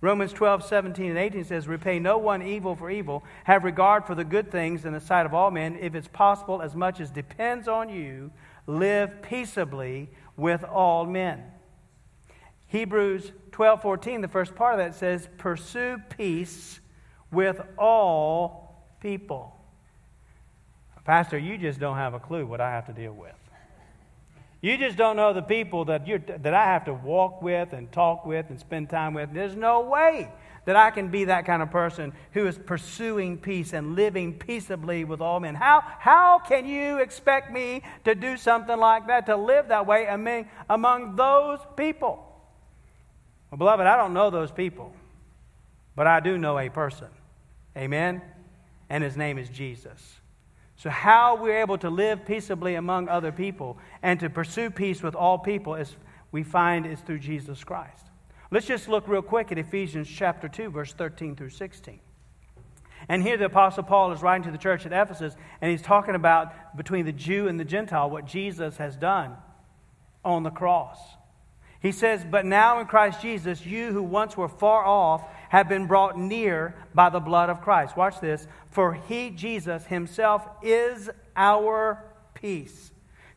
Romans 0.00 0.32
12, 0.32 0.64
17, 0.64 1.10
and 1.10 1.18
18 1.18 1.44
says, 1.44 1.68
Repay 1.68 2.00
no 2.00 2.18
one 2.18 2.42
evil 2.42 2.74
for 2.74 2.90
evil. 2.90 3.22
Have 3.44 3.64
regard 3.64 4.04
for 4.04 4.14
the 4.14 4.24
good 4.24 4.50
things 4.50 4.84
in 4.84 4.92
the 4.92 5.00
sight 5.00 5.26
of 5.26 5.32
all 5.32 5.50
men. 5.50 5.78
If 5.80 5.94
it's 5.94 6.08
possible, 6.08 6.60
as 6.60 6.74
much 6.74 7.00
as 7.00 7.10
depends 7.10 7.68
on 7.68 7.88
you, 7.88 8.32
live 8.66 9.22
peaceably 9.22 10.10
with 10.36 10.64
all 10.64 11.06
men. 11.06 11.44
Hebrews 12.66 13.30
12, 13.52 13.82
14, 13.82 14.20
the 14.22 14.28
first 14.28 14.54
part 14.56 14.74
of 14.74 14.78
that 14.78 14.98
says, 14.98 15.28
Pursue 15.38 15.98
peace 16.16 16.80
with 17.30 17.60
all 17.78 18.88
people. 19.00 19.61
Pastor, 21.04 21.38
you 21.38 21.58
just 21.58 21.80
don't 21.80 21.96
have 21.96 22.14
a 22.14 22.20
clue 22.20 22.46
what 22.46 22.60
I 22.60 22.70
have 22.70 22.86
to 22.86 22.92
deal 22.92 23.12
with. 23.12 23.34
You 24.60 24.78
just 24.78 24.96
don't 24.96 25.16
know 25.16 25.32
the 25.32 25.42
people 25.42 25.86
that, 25.86 26.06
you 26.06 26.22
that 26.24 26.54
I 26.54 26.64
have 26.66 26.84
to 26.84 26.94
walk 26.94 27.42
with 27.42 27.72
and 27.72 27.90
talk 27.90 28.24
with 28.24 28.48
and 28.48 28.60
spend 28.60 28.90
time 28.90 29.12
with. 29.12 29.34
There's 29.34 29.56
no 29.56 29.80
way 29.80 30.30
that 30.66 30.76
I 30.76 30.92
can 30.92 31.08
be 31.08 31.24
that 31.24 31.44
kind 31.44 31.60
of 31.60 31.72
person 31.72 32.12
who 32.32 32.46
is 32.46 32.56
pursuing 32.56 33.38
peace 33.38 33.72
and 33.72 33.96
living 33.96 34.38
peaceably 34.38 35.04
with 35.04 35.20
all 35.20 35.40
men. 35.40 35.56
How, 35.56 35.82
how 35.98 36.38
can 36.38 36.66
you 36.66 36.98
expect 36.98 37.52
me 37.52 37.82
to 38.04 38.14
do 38.14 38.36
something 38.36 38.78
like 38.78 39.08
that, 39.08 39.26
to 39.26 39.36
live 39.36 39.68
that 39.68 39.86
way 39.86 40.06
among, 40.06 40.46
among 40.70 41.16
those 41.16 41.58
people? 41.76 42.24
Well, 43.50 43.58
beloved, 43.58 43.84
I 43.84 43.96
don't 43.96 44.14
know 44.14 44.30
those 44.30 44.52
people, 44.52 44.94
but 45.96 46.06
I 46.06 46.20
do 46.20 46.38
know 46.38 46.56
a 46.56 46.68
person. 46.68 47.08
Amen? 47.76 48.22
And 48.88 49.02
his 49.02 49.16
name 49.16 49.38
is 49.38 49.48
Jesus. 49.48 50.20
So, 50.82 50.90
how 50.90 51.36
we're 51.36 51.60
able 51.60 51.78
to 51.78 51.90
live 51.90 52.26
peaceably 52.26 52.74
among 52.74 53.08
other 53.08 53.30
people 53.30 53.78
and 54.02 54.18
to 54.18 54.28
pursue 54.28 54.68
peace 54.68 55.00
with 55.00 55.14
all 55.14 55.38
people, 55.38 55.76
is 55.76 55.94
we 56.32 56.42
find 56.42 56.86
is 56.86 56.98
through 56.98 57.20
Jesus 57.20 57.62
Christ. 57.62 58.04
Let's 58.50 58.66
just 58.66 58.88
look 58.88 59.06
real 59.06 59.22
quick 59.22 59.52
at 59.52 59.58
Ephesians 59.58 60.08
chapter 60.08 60.48
2, 60.48 60.70
verse 60.70 60.92
13 60.92 61.36
through 61.36 61.50
16. 61.50 62.00
And 63.08 63.22
here 63.22 63.36
the 63.36 63.44
Apostle 63.44 63.84
Paul 63.84 64.10
is 64.10 64.22
writing 64.22 64.42
to 64.42 64.50
the 64.50 64.58
church 64.58 64.84
at 64.84 64.92
Ephesus, 64.92 65.36
and 65.60 65.70
he's 65.70 65.82
talking 65.82 66.16
about 66.16 66.76
between 66.76 67.04
the 67.04 67.12
Jew 67.12 67.46
and 67.46 67.60
the 67.60 67.64
Gentile 67.64 68.10
what 68.10 68.26
Jesus 68.26 68.78
has 68.78 68.96
done 68.96 69.36
on 70.24 70.42
the 70.42 70.50
cross. 70.50 70.98
He 71.82 71.92
says, 71.92 72.24
But 72.24 72.46
now 72.46 72.80
in 72.80 72.86
Christ 72.86 73.20
Jesus, 73.20 73.66
you 73.66 73.92
who 73.92 74.02
once 74.02 74.36
were 74.36 74.48
far 74.48 74.86
off 74.86 75.28
have 75.48 75.68
been 75.68 75.86
brought 75.86 76.16
near 76.16 76.76
by 76.94 77.10
the 77.10 77.20
blood 77.20 77.50
of 77.50 77.60
Christ. 77.60 77.96
Watch 77.96 78.20
this. 78.20 78.46
For 78.70 78.94
he, 78.94 79.30
Jesus 79.30 79.84
himself, 79.84 80.48
is 80.62 81.10
our 81.36 82.04
peace 82.34 82.91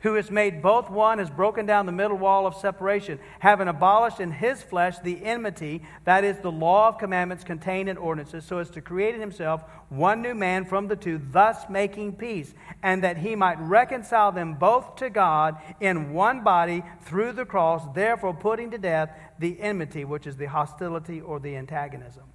who 0.05 0.13
has 0.13 0.29
made 0.29 0.61
both 0.61 0.87
one, 0.87 1.17
has 1.17 1.31
broken 1.31 1.65
down 1.65 1.87
the 1.87 1.91
middle 1.91 2.15
wall 2.15 2.45
of 2.45 2.53
separation, 2.53 3.17
having 3.39 3.67
abolished 3.67 4.19
in 4.19 4.29
his 4.29 4.61
flesh 4.61 4.99
the 4.99 5.25
enmity, 5.25 5.81
that 6.03 6.23
is, 6.23 6.37
the 6.37 6.51
law 6.51 6.87
of 6.87 6.99
commandments 6.99 7.43
contained 7.43 7.89
in 7.89 7.97
ordinances, 7.97 8.45
so 8.45 8.59
as 8.59 8.69
to 8.69 8.81
create 8.81 9.15
in 9.15 9.19
himself 9.19 9.63
one 9.89 10.21
new 10.21 10.35
man 10.35 10.63
from 10.63 10.87
the 10.87 10.95
two, 10.95 11.19
thus 11.31 11.67
making 11.71 12.13
peace, 12.13 12.53
and 12.83 13.03
that 13.03 13.17
he 13.17 13.35
might 13.35 13.59
reconcile 13.59 14.31
them 14.31 14.53
both 14.53 14.95
to 14.95 15.09
God 15.09 15.57
in 15.79 16.13
one 16.13 16.43
body 16.43 16.83
through 17.01 17.31
the 17.31 17.43
cross, 17.43 17.81
therefore 17.95 18.35
putting 18.35 18.69
to 18.69 18.77
death 18.77 19.09
the 19.39 19.59
enmity, 19.59 20.05
which 20.05 20.27
is 20.27 20.37
the 20.37 20.45
hostility 20.45 21.19
or 21.19 21.39
the 21.39 21.55
antagonism. 21.55 22.25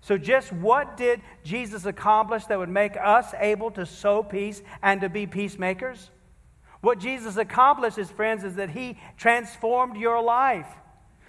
So, 0.00 0.18
just 0.18 0.52
what 0.52 0.96
did 0.96 1.20
Jesus 1.44 1.86
accomplish 1.86 2.46
that 2.46 2.58
would 2.58 2.68
make 2.68 2.96
us 3.00 3.32
able 3.38 3.70
to 3.70 3.86
sow 3.86 4.24
peace 4.24 4.62
and 4.82 5.00
to 5.00 5.08
be 5.08 5.28
peacemakers? 5.28 6.10
What 6.84 6.98
Jesus 6.98 7.38
accomplishes, 7.38 8.10
friends, 8.10 8.44
is 8.44 8.56
that 8.56 8.68
He 8.68 8.98
transformed 9.16 9.96
your 9.96 10.22
life. 10.22 10.66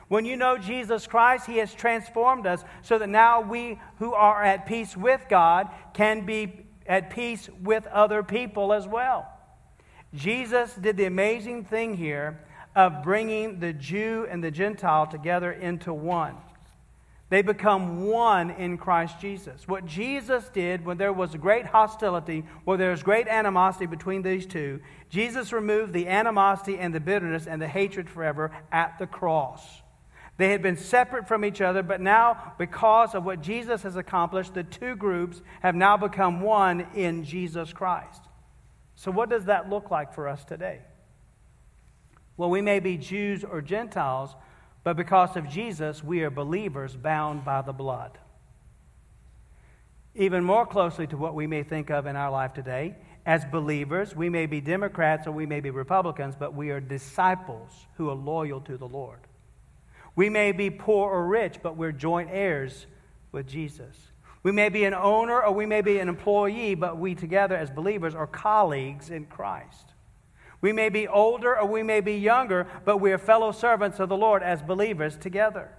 When 0.10 0.26
you 0.26 0.36
know 0.36 0.58
Jesus 0.58 1.08
Christ, 1.08 1.46
He 1.46 1.60
has 1.60 1.74
transformed 1.74 2.46
us 2.46 2.65
so 2.82 3.00
that 3.00 3.08
now 3.08 3.39
we 3.39 3.80
who 4.00 4.13
are 4.13 4.44
at 4.44 4.65
peace 4.65 4.98
with 4.98 5.24
God 5.30 5.70
can 5.94 6.26
be 6.26 6.65
at 6.86 7.10
peace 7.10 7.50
with 7.63 7.88
other 7.88 8.22
people 8.22 8.74
as 8.74 8.86
well. 8.86 9.32
Jesus 10.13 10.74
did 10.74 10.98
the 10.98 11.06
amazing 11.06 11.63
thing 11.63 11.96
here 11.96 12.41
of 12.76 13.02
bringing 13.02 13.62
the 13.62 13.72
Jew 13.72 14.28
and 14.30 14.44
the 14.44 14.52
Gentile 14.52 15.08
together 15.08 15.54
into 15.54 15.94
one. 15.94 16.36
They 17.36 17.41
become 17.41 18.06
one 18.06 18.50
in 18.50 18.78
Christ 18.78 19.19
Jesus. 19.19 19.67
What 19.67 19.86
Jesus 19.86 20.48
did 20.54 20.86
when 20.86 20.98
there 20.98 21.12
was 21.12 21.36
great 21.36 21.65
hostility, 21.65 22.45
where 22.63 22.78
there 22.78 22.91
was 22.91 23.04
great 23.04 23.28
animosity 23.28 23.88
between 23.88 24.21
these 24.21 24.45
two, 24.45 24.80
Jesus 25.10 25.52
removed 25.52 25.91
the 25.91 26.08
animosity 26.08 26.78
and 26.78 26.95
the 26.95 27.02
bitterness 27.02 27.45
and 27.45 27.62
the 27.62 27.67
hatred 27.67 28.10
forever 28.10 28.52
at 28.71 28.98
the 29.00 29.06
cross. 29.06 29.82
They 30.38 30.52
had 30.52 30.62
been 30.62 30.78
separate 30.78 31.28
from 31.28 31.43
each 31.43 31.60
other, 31.60 31.84
but 31.84 32.00
now, 32.00 32.54
because 32.58 33.13
of 33.13 33.26
what 33.26 33.41
Jesus 33.41 33.84
has 33.84 33.98
accomplished, 33.98 34.54
the 34.54 34.63
two 34.63 34.95
groups 34.95 35.41
have 35.60 35.76
now 35.76 35.98
become 35.98 36.39
one 36.39 36.88
in 36.95 37.26
Jesus 37.26 37.74
Christ. 37.74 38.21
So, 38.95 39.12
what 39.12 39.30
does 39.30 39.43
that 39.43 39.69
look 39.69 39.91
like 39.91 40.13
for 40.13 40.30
us 40.30 40.45
today? 40.45 40.84
Well, 42.38 42.50
we 42.50 42.62
may 42.62 42.80
be 42.80 42.95
Jews 42.95 43.43
or 43.43 43.62
Gentiles, 43.62 44.34
but 44.86 44.95
because 44.95 45.36
of 45.36 45.50
Jesus, 45.50 46.04
we 46.04 46.21
are 46.21 46.30
believers 46.30 46.95
bound 46.95 47.43
by 47.43 47.63
the 47.63 47.74
blood. 47.74 48.19
Even 50.13 50.43
more 50.43 50.67
closely 50.67 51.08
to 51.08 51.17
what 51.17 51.34
we 51.34 51.48
may 51.48 51.63
think 51.63 51.89
of 51.89 52.06
in 52.06 52.15
our 52.15 52.30
life 52.30 52.54
today, 52.54 52.95
as 53.26 53.43
believers, 53.45 54.15
we 54.15 54.30
may 54.30 54.45
be 54.45 54.62
Democrats 54.62 55.26
or 55.26 55.32
we 55.32 55.48
may 55.48 55.60
be 55.60 55.71
Republicans, 55.71 56.36
but 56.38 56.54
we 56.54 56.69
are 56.69 56.80
disciples 56.80 57.71
who 57.98 58.12
are 58.12 58.15
loyal 58.15 58.62
to 58.62 58.78
the 58.78 58.88
Lord. 58.88 59.21
We 60.15 60.30
may 60.30 60.52
be 60.52 60.69
poor 60.69 61.12
or 61.12 61.26
rich, 61.26 61.58
but 61.63 61.76
we're 61.76 61.91
joint 61.91 62.30
heirs 62.32 62.86
with 63.32 63.48
Jesus. 63.48 63.98
We 64.43 64.52
may 64.52 64.69
be 64.69 64.84
an 64.84 64.93
owner 64.93 65.41
or 65.41 65.52
we 65.52 65.65
may 65.65 65.82
be 65.82 65.98
an 65.98 66.10
employee, 66.10 66.76
but 66.76 67.00
we 67.00 67.15
together 67.15 67.58
as 67.58 67.71
believers 67.71 68.13
are 68.13 68.28
colleagues 68.28 69.10
in 69.10 69.26
Christ. 69.26 69.95
We 70.65 70.71
may 70.71 70.89
be 70.89 71.08
older 71.08 71.56
or 71.56 71.67
we 71.67 71.84
may 71.84 72.01
be 72.01 72.15
younger, 72.15 72.65
but 72.86 72.97
we 72.97 73.12
are 73.12 73.19
fellow 73.19 73.51
servants 73.51 73.99
of 73.99 74.10
the 74.10 74.17
Lord 74.17 74.41
as 74.41 74.63
believers 74.63 75.15
together. 75.15 75.69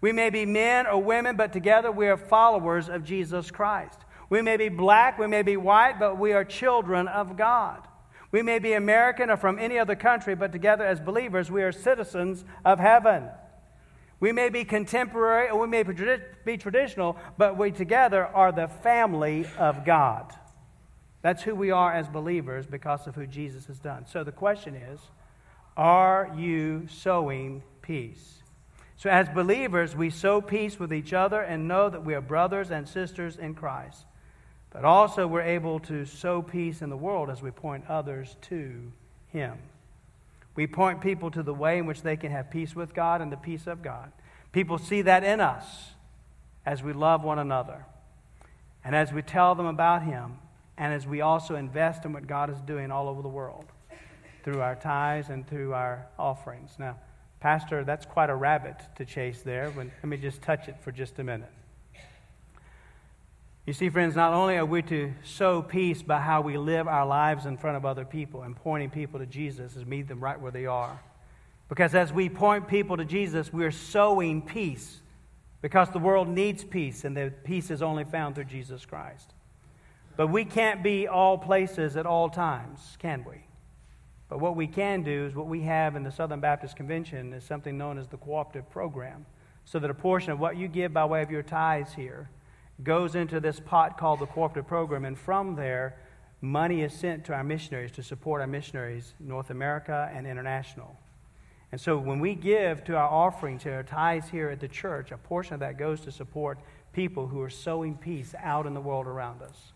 We 0.00 0.12
may 0.12 0.30
be 0.30 0.46
men 0.46 0.86
or 0.86 1.02
women, 1.02 1.34
but 1.34 1.52
together 1.52 1.90
we 1.90 2.06
are 2.06 2.16
followers 2.16 2.88
of 2.88 3.02
Jesus 3.02 3.50
Christ. 3.50 3.98
We 4.28 4.40
may 4.40 4.56
be 4.56 4.68
black, 4.68 5.18
we 5.18 5.26
may 5.26 5.42
be 5.42 5.56
white, 5.56 5.98
but 5.98 6.16
we 6.16 6.32
are 6.32 6.44
children 6.44 7.08
of 7.08 7.36
God. 7.36 7.88
We 8.30 8.40
may 8.40 8.60
be 8.60 8.74
American 8.74 9.30
or 9.30 9.36
from 9.36 9.58
any 9.58 9.80
other 9.80 9.96
country, 9.96 10.36
but 10.36 10.52
together 10.52 10.86
as 10.86 11.00
believers 11.00 11.50
we 11.50 11.64
are 11.64 11.72
citizens 11.72 12.44
of 12.64 12.78
heaven. 12.78 13.24
We 14.20 14.30
may 14.30 14.48
be 14.48 14.62
contemporary 14.62 15.50
or 15.50 15.58
we 15.58 15.66
may 15.66 15.82
be 15.82 16.56
traditional, 16.56 17.16
but 17.36 17.58
we 17.58 17.72
together 17.72 18.26
are 18.26 18.52
the 18.52 18.68
family 18.68 19.44
of 19.58 19.84
God. 19.84 20.32
That's 21.22 21.42
who 21.42 21.54
we 21.54 21.70
are 21.70 21.92
as 21.92 22.08
believers 22.08 22.66
because 22.66 23.06
of 23.06 23.14
who 23.14 23.26
Jesus 23.26 23.66
has 23.66 23.78
done. 23.78 24.06
So 24.06 24.24
the 24.24 24.32
question 24.32 24.74
is 24.74 25.00
are 25.76 26.32
you 26.36 26.86
sowing 26.88 27.62
peace? 27.82 28.42
So, 28.96 29.08
as 29.08 29.30
believers, 29.30 29.96
we 29.96 30.10
sow 30.10 30.42
peace 30.42 30.78
with 30.78 30.92
each 30.92 31.14
other 31.14 31.40
and 31.40 31.66
know 31.66 31.88
that 31.88 32.04
we 32.04 32.12
are 32.12 32.20
brothers 32.20 32.70
and 32.70 32.86
sisters 32.86 33.38
in 33.38 33.54
Christ. 33.54 34.04
But 34.70 34.84
also, 34.84 35.26
we're 35.26 35.40
able 35.40 35.80
to 35.80 36.04
sow 36.04 36.42
peace 36.42 36.82
in 36.82 36.90
the 36.90 36.98
world 36.98 37.30
as 37.30 37.40
we 37.40 37.50
point 37.50 37.84
others 37.88 38.36
to 38.42 38.92
Him. 39.28 39.56
We 40.54 40.66
point 40.66 41.00
people 41.00 41.30
to 41.30 41.42
the 41.42 41.54
way 41.54 41.78
in 41.78 41.86
which 41.86 42.02
they 42.02 42.18
can 42.18 42.30
have 42.30 42.50
peace 42.50 42.76
with 42.76 42.92
God 42.92 43.22
and 43.22 43.32
the 43.32 43.38
peace 43.38 43.66
of 43.66 43.82
God. 43.82 44.12
People 44.52 44.76
see 44.76 45.00
that 45.00 45.24
in 45.24 45.40
us 45.40 45.92
as 46.66 46.82
we 46.82 46.92
love 46.92 47.24
one 47.24 47.38
another 47.38 47.86
and 48.84 48.94
as 48.94 49.14
we 49.14 49.22
tell 49.22 49.54
them 49.54 49.66
about 49.66 50.02
Him 50.02 50.36
and 50.80 50.94
as 50.94 51.06
we 51.06 51.20
also 51.20 51.56
invest 51.56 52.06
in 52.06 52.14
what 52.14 52.26
God 52.26 52.48
is 52.48 52.58
doing 52.62 52.90
all 52.90 53.06
over 53.06 53.20
the 53.20 53.28
world 53.28 53.66
through 54.42 54.62
our 54.62 54.74
tithes 54.74 55.28
and 55.28 55.46
through 55.46 55.74
our 55.74 56.06
offerings. 56.18 56.70
Now, 56.78 56.96
Pastor, 57.38 57.84
that's 57.84 58.06
quite 58.06 58.30
a 58.30 58.34
rabbit 58.34 58.76
to 58.96 59.04
chase 59.04 59.42
there. 59.42 59.70
Let 59.76 60.04
me 60.04 60.16
just 60.16 60.40
touch 60.40 60.68
it 60.68 60.76
for 60.80 60.90
just 60.90 61.18
a 61.18 61.22
minute. 61.22 61.52
You 63.66 63.74
see, 63.74 63.90
friends, 63.90 64.16
not 64.16 64.32
only 64.32 64.56
are 64.56 64.64
we 64.64 64.80
to 64.84 65.12
sow 65.22 65.60
peace 65.60 66.00
by 66.00 66.18
how 66.18 66.40
we 66.40 66.56
live 66.56 66.88
our 66.88 67.06
lives 67.06 67.44
in 67.44 67.58
front 67.58 67.76
of 67.76 67.84
other 67.84 68.06
people 68.06 68.42
and 68.42 68.56
pointing 68.56 68.88
people 68.88 69.20
to 69.20 69.26
Jesus 69.26 69.76
and 69.76 69.86
meet 69.86 70.08
them 70.08 70.18
right 70.18 70.40
where 70.40 70.50
they 70.50 70.64
are. 70.64 70.98
Because 71.68 71.94
as 71.94 72.10
we 72.10 72.30
point 72.30 72.68
people 72.68 72.96
to 72.96 73.04
Jesus, 73.04 73.52
we're 73.52 73.70
sowing 73.70 74.40
peace 74.40 75.02
because 75.60 75.90
the 75.90 75.98
world 75.98 76.26
needs 76.26 76.64
peace, 76.64 77.04
and 77.04 77.14
the 77.14 77.30
peace 77.44 77.70
is 77.70 77.82
only 77.82 78.04
found 78.04 78.34
through 78.34 78.44
Jesus 78.44 78.86
Christ. 78.86 79.34
But 80.20 80.26
we 80.26 80.44
can't 80.44 80.82
be 80.82 81.08
all 81.08 81.38
places 81.38 81.96
at 81.96 82.04
all 82.04 82.28
times, 82.28 82.98
can 82.98 83.24
we? 83.24 83.36
But 84.28 84.38
what 84.38 84.54
we 84.54 84.66
can 84.66 85.02
do 85.02 85.24
is 85.24 85.34
what 85.34 85.46
we 85.46 85.62
have 85.62 85.96
in 85.96 86.02
the 86.02 86.12
Southern 86.12 86.40
Baptist 86.40 86.76
Convention 86.76 87.32
is 87.32 87.42
something 87.42 87.78
known 87.78 87.96
as 87.96 88.06
the 88.06 88.18
cooperative 88.18 88.68
program. 88.68 89.24
So 89.64 89.78
that 89.78 89.88
a 89.88 89.94
portion 89.94 90.30
of 90.32 90.38
what 90.38 90.58
you 90.58 90.68
give 90.68 90.92
by 90.92 91.06
way 91.06 91.22
of 91.22 91.30
your 91.30 91.42
tithes 91.42 91.94
here 91.94 92.28
goes 92.82 93.14
into 93.14 93.40
this 93.40 93.60
pot 93.60 93.96
called 93.96 94.20
the 94.20 94.26
cooperative 94.26 94.68
program, 94.68 95.06
and 95.06 95.18
from 95.18 95.56
there, 95.56 95.96
money 96.42 96.82
is 96.82 96.92
sent 96.92 97.24
to 97.24 97.32
our 97.32 97.42
missionaries 97.42 97.92
to 97.92 98.02
support 98.02 98.42
our 98.42 98.46
missionaries, 98.46 99.14
North 99.20 99.48
America 99.48 100.12
and 100.14 100.26
international. 100.26 100.98
And 101.72 101.80
so 101.80 101.96
when 101.96 102.20
we 102.20 102.34
give 102.34 102.84
to 102.84 102.94
our 102.94 103.08
offerings 103.08 103.62
to 103.62 103.72
our 103.72 103.84
tithes 103.84 104.28
here 104.28 104.50
at 104.50 104.60
the 104.60 104.68
church, 104.68 105.12
a 105.12 105.16
portion 105.16 105.54
of 105.54 105.60
that 105.60 105.78
goes 105.78 106.02
to 106.02 106.12
support 106.12 106.58
people 106.92 107.26
who 107.26 107.40
are 107.40 107.48
sowing 107.48 107.96
peace 107.96 108.34
out 108.38 108.66
in 108.66 108.74
the 108.74 108.82
world 108.82 109.06
around 109.06 109.40
us. 109.40 109.72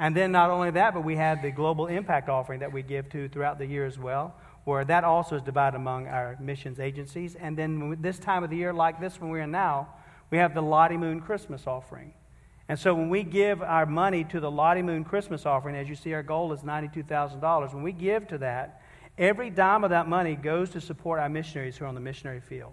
And 0.00 0.16
then 0.16 0.32
not 0.32 0.48
only 0.48 0.70
that, 0.70 0.94
but 0.94 1.04
we 1.04 1.16
have 1.16 1.42
the 1.42 1.50
global 1.50 1.86
impact 1.86 2.30
offering 2.30 2.60
that 2.60 2.72
we 2.72 2.82
give 2.82 3.10
to 3.10 3.28
throughout 3.28 3.58
the 3.58 3.66
year 3.66 3.84
as 3.84 3.98
well, 3.98 4.34
where 4.64 4.82
that 4.82 5.04
also 5.04 5.36
is 5.36 5.42
divided 5.42 5.76
among 5.76 6.06
our 6.06 6.38
missions 6.40 6.80
agencies. 6.80 7.34
And 7.34 7.54
then 7.54 7.98
this 8.00 8.18
time 8.18 8.42
of 8.42 8.48
the 8.48 8.56
year, 8.56 8.72
like 8.72 8.98
this 8.98 9.20
one 9.20 9.28
we're 9.28 9.40
in 9.40 9.50
now, 9.50 9.90
we 10.30 10.38
have 10.38 10.54
the 10.54 10.62
Lottie 10.62 10.96
Moon 10.96 11.20
Christmas 11.20 11.66
offering. 11.66 12.14
And 12.66 12.78
so 12.78 12.94
when 12.94 13.10
we 13.10 13.22
give 13.22 13.60
our 13.60 13.84
money 13.84 14.24
to 14.24 14.40
the 14.40 14.50
Lottie 14.50 14.80
Moon 14.80 15.04
Christmas 15.04 15.44
offering, 15.44 15.76
as 15.76 15.86
you 15.86 15.94
see, 15.94 16.14
our 16.14 16.22
goal 16.22 16.50
is 16.54 16.60
$92,000. 16.60 17.74
When 17.74 17.82
we 17.82 17.92
give 17.92 18.26
to 18.28 18.38
that, 18.38 18.80
every 19.18 19.50
dime 19.50 19.84
of 19.84 19.90
that 19.90 20.08
money 20.08 20.34
goes 20.34 20.70
to 20.70 20.80
support 20.80 21.20
our 21.20 21.28
missionaries 21.28 21.76
who 21.76 21.84
are 21.84 21.88
on 21.88 21.94
the 21.94 22.00
missionary 22.00 22.40
field. 22.40 22.72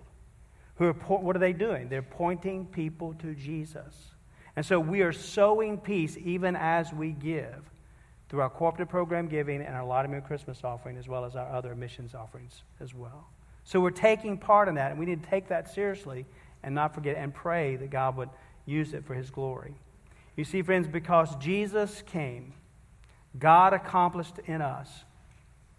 Who 0.76 0.86
are, 0.86 0.94
what 0.94 1.36
are 1.36 1.40
they 1.40 1.52
doing? 1.52 1.90
They're 1.90 2.02
pointing 2.02 2.68
people 2.68 3.16
to 3.16 3.36
Jesus. 3.36 4.14
And 4.58 4.66
so 4.66 4.80
we 4.80 5.02
are 5.02 5.14
sowing 5.14 5.78
peace 5.78 6.18
even 6.18 6.56
as 6.56 6.92
we 6.92 7.12
give 7.12 7.64
through 8.28 8.42
our 8.42 8.50
cooperative 8.50 8.90
program 8.90 9.28
giving 9.28 9.62
and 9.62 9.76
our 9.76 9.86
Lottie 9.86 10.20
Christmas 10.22 10.64
offering, 10.64 10.98
as 10.98 11.08
well 11.08 11.26
as 11.26 11.36
our 11.36 11.48
other 11.48 11.76
missions 11.76 12.16
offerings 12.16 12.64
as 12.82 12.92
well. 12.94 13.28
So 13.64 13.80
we're 13.80 13.92
taking 13.92 14.36
part 14.36 14.68
in 14.68 14.74
that, 14.74 14.90
and 14.90 15.00
we 15.00 15.06
need 15.06 15.22
to 15.24 15.30
take 15.30 15.48
that 15.50 15.72
seriously 15.72 16.26
and 16.64 16.74
not 16.74 16.96
forget 16.96 17.18
and 17.18 17.32
pray 17.32 17.76
that 17.76 17.92
God 17.92 18.18
would 18.18 18.30
use 18.66 18.96
it 18.96 19.06
for 19.06 19.14
His 19.14 19.30
glory. 19.30 19.76
You 20.36 20.44
see, 20.44 20.64
friends, 20.64 20.88
because 20.88 21.36
Jesus 21.36 22.02
came, 22.08 22.54
God 23.38 23.74
accomplished 23.74 24.40
in 24.48 24.64
us 24.64 24.90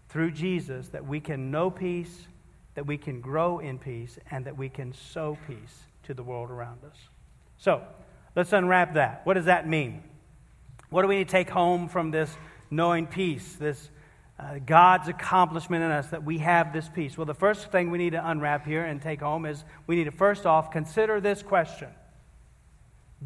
through 0.07 0.31
Jesus 0.31 0.87
that 0.89 1.05
we 1.05 1.19
can 1.19 1.51
know 1.51 1.69
peace, 1.69 2.27
that 2.75 2.87
we 2.87 2.97
can 2.97 3.19
grow 3.19 3.59
in 3.59 3.77
peace, 3.77 4.17
and 4.31 4.45
that 4.45 4.57
we 4.57 4.69
can 4.69 4.93
sow 4.93 5.37
peace 5.47 5.83
to 6.03 6.13
the 6.13 6.23
world 6.23 6.49
around 6.49 6.79
us. 6.85 6.95
So, 7.57 7.83
Let's 8.35 8.53
unwrap 8.53 8.93
that. 8.93 9.21
What 9.25 9.35
does 9.35 9.45
that 9.45 9.67
mean? 9.67 10.03
What 10.89 11.03
do 11.03 11.07
we 11.07 11.17
need 11.17 11.27
to 11.27 11.31
take 11.31 11.49
home 11.49 11.87
from 11.87 12.11
this 12.11 12.35
knowing 12.71 13.07
peace, 13.07 13.55
this 13.55 13.89
uh, 14.39 14.59
God's 14.65 15.07
accomplishment 15.07 15.83
in 15.83 15.91
us 15.91 16.07
that 16.07 16.23
we 16.23 16.39
have 16.39 16.73
this 16.73 16.89
peace? 16.89 17.17
Well, 17.17 17.25
the 17.25 17.33
first 17.33 17.71
thing 17.71 17.91
we 17.91 17.97
need 17.97 18.11
to 18.11 18.29
unwrap 18.29 18.65
here 18.65 18.85
and 18.85 19.01
take 19.01 19.21
home 19.21 19.45
is 19.45 19.63
we 19.87 19.95
need 19.95 20.05
to 20.05 20.11
first 20.11 20.45
off 20.45 20.71
consider 20.71 21.19
this 21.19 21.43
question 21.43 21.89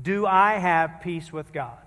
Do 0.02 0.26
I 0.26 0.54
have 0.54 1.02
peace 1.02 1.32
with 1.32 1.54
God? 1.54 1.78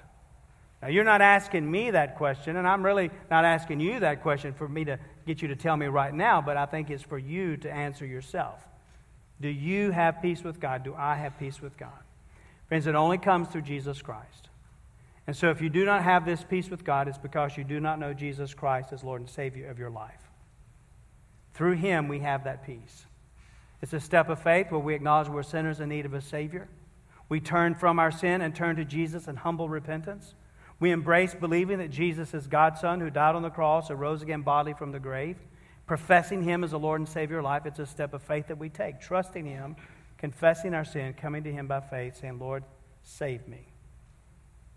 Now, 0.83 0.89
you're 0.89 1.05
not 1.05 1.23
asking 1.23 1.69
me 1.71 1.91
that 1.91 2.17
question, 2.17 2.57
and 2.57 2.69
I'm 2.69 2.85
really 2.85 3.11
not 3.31 3.45
asking 3.45 3.81
you 3.81 4.01
that 4.01 4.23
question 4.23 4.53
for 4.53 4.69
me 4.69 4.85
to 4.85 4.99
get 5.27 5.43
you 5.43 5.49
to 5.49 5.57
tell 5.57 5.77
me 5.77 5.87
right 5.87 6.15
now, 6.15 6.41
but 6.43 6.57
I 6.57 6.67
think 6.67 6.91
it's 6.91 7.03
for 7.03 7.19
you 7.19 7.57
to 7.59 7.73
answer 7.73 8.07
yourself. 8.07 8.63
Do 9.41 9.49
you 9.49 9.91
have 9.91 10.23
peace 10.23 10.45
with 10.45 10.61
God? 10.61 10.85
Do 10.85 10.95
I 10.95 11.17
have 11.17 11.39
peace 11.39 11.61
with 11.61 11.77
God? 11.77 11.91
Friends, 12.69 12.87
it 12.87 12.95
only 12.95 13.19
comes 13.19 13.49
through 13.49 13.63
Jesus 13.63 14.03
Christ. 14.03 14.49
And 15.27 15.37
so 15.37 15.51
if 15.51 15.61
you 15.61 15.69
do 15.69 15.85
not 15.85 16.03
have 16.03 16.25
this 16.25 16.45
peace 16.45 16.71
with 16.71 16.85
God, 16.85 17.09
it's 17.09 17.19
because 17.19 17.57
you 17.57 17.65
do 17.65 17.81
not 17.81 17.99
know 17.99 18.13
Jesus 18.15 18.55
Christ 18.55 18.93
as 18.93 19.03
Lord 19.03 19.21
and 19.21 19.31
Savior 19.31 19.69
of 19.71 19.79
your 19.79 19.91
life. 19.91 20.31
Through 21.55 21.75
Him, 21.75 22.07
we 22.09 22.21
have 22.21 22.45
that 22.45 22.65
peace. 22.65 23.07
It's 23.83 23.93
a 23.93 24.01
step 24.01 24.29
of 24.29 24.43
faith 24.43 24.71
where 24.71 24.81
we 24.81 24.95
acknowledge 24.95 25.29
we're 25.29 25.43
sinners 25.43 25.81
in 25.81 25.89
need 25.89 26.07
of 26.07 26.15
a 26.15 26.21
Savior. 26.21 26.69
We 27.29 27.41
turn 27.41 27.75
from 27.75 27.99
our 27.99 28.13
sin 28.13 28.41
and 28.41 28.55
turn 28.55 28.77
to 28.77 28.85
Jesus 28.85 29.27
in 29.27 29.37
humble 29.37 29.69
repentance. 29.69 30.35
We 30.79 30.91
embrace 30.91 31.35
believing 31.35 31.79
that 31.79 31.91
Jesus 31.91 32.35
is 32.35 32.47
God's 32.47 32.81
Son 32.81 33.01
who 33.01 33.11
died 33.11 33.35
on 33.35 33.43
the 33.43 33.51
cross 33.51 33.91
and 33.91 33.99
rose 33.99 34.23
again 34.23 34.43
bodily 34.43 34.75
from 34.75 34.93
the 34.93 35.01
grave. 35.01 35.37
Professing 35.87 36.43
Him 36.43 36.63
as 36.63 36.73
the 36.73 36.79
Lord 36.79 37.01
and 37.01 37.09
Savior 37.09 37.39
of 37.39 37.45
life, 37.45 37.65
it's 37.65 37.79
a 37.79 37.87
step 37.87 38.13
of 38.13 38.23
faith 38.23 38.49
that 38.49 38.59
we 38.59 38.69
take, 38.69 39.01
trusting 39.01 39.47
Him 39.47 39.77
confessing 40.19 40.75
our 40.75 40.85
sin, 40.85 41.15
coming 41.15 41.45
to 41.45 41.53
Him 41.53 41.67
by 41.67 41.81
faith, 41.81 42.19
saying, 42.21 42.39
Lord, 42.39 42.65
save 43.03 43.47
me. 43.47 43.67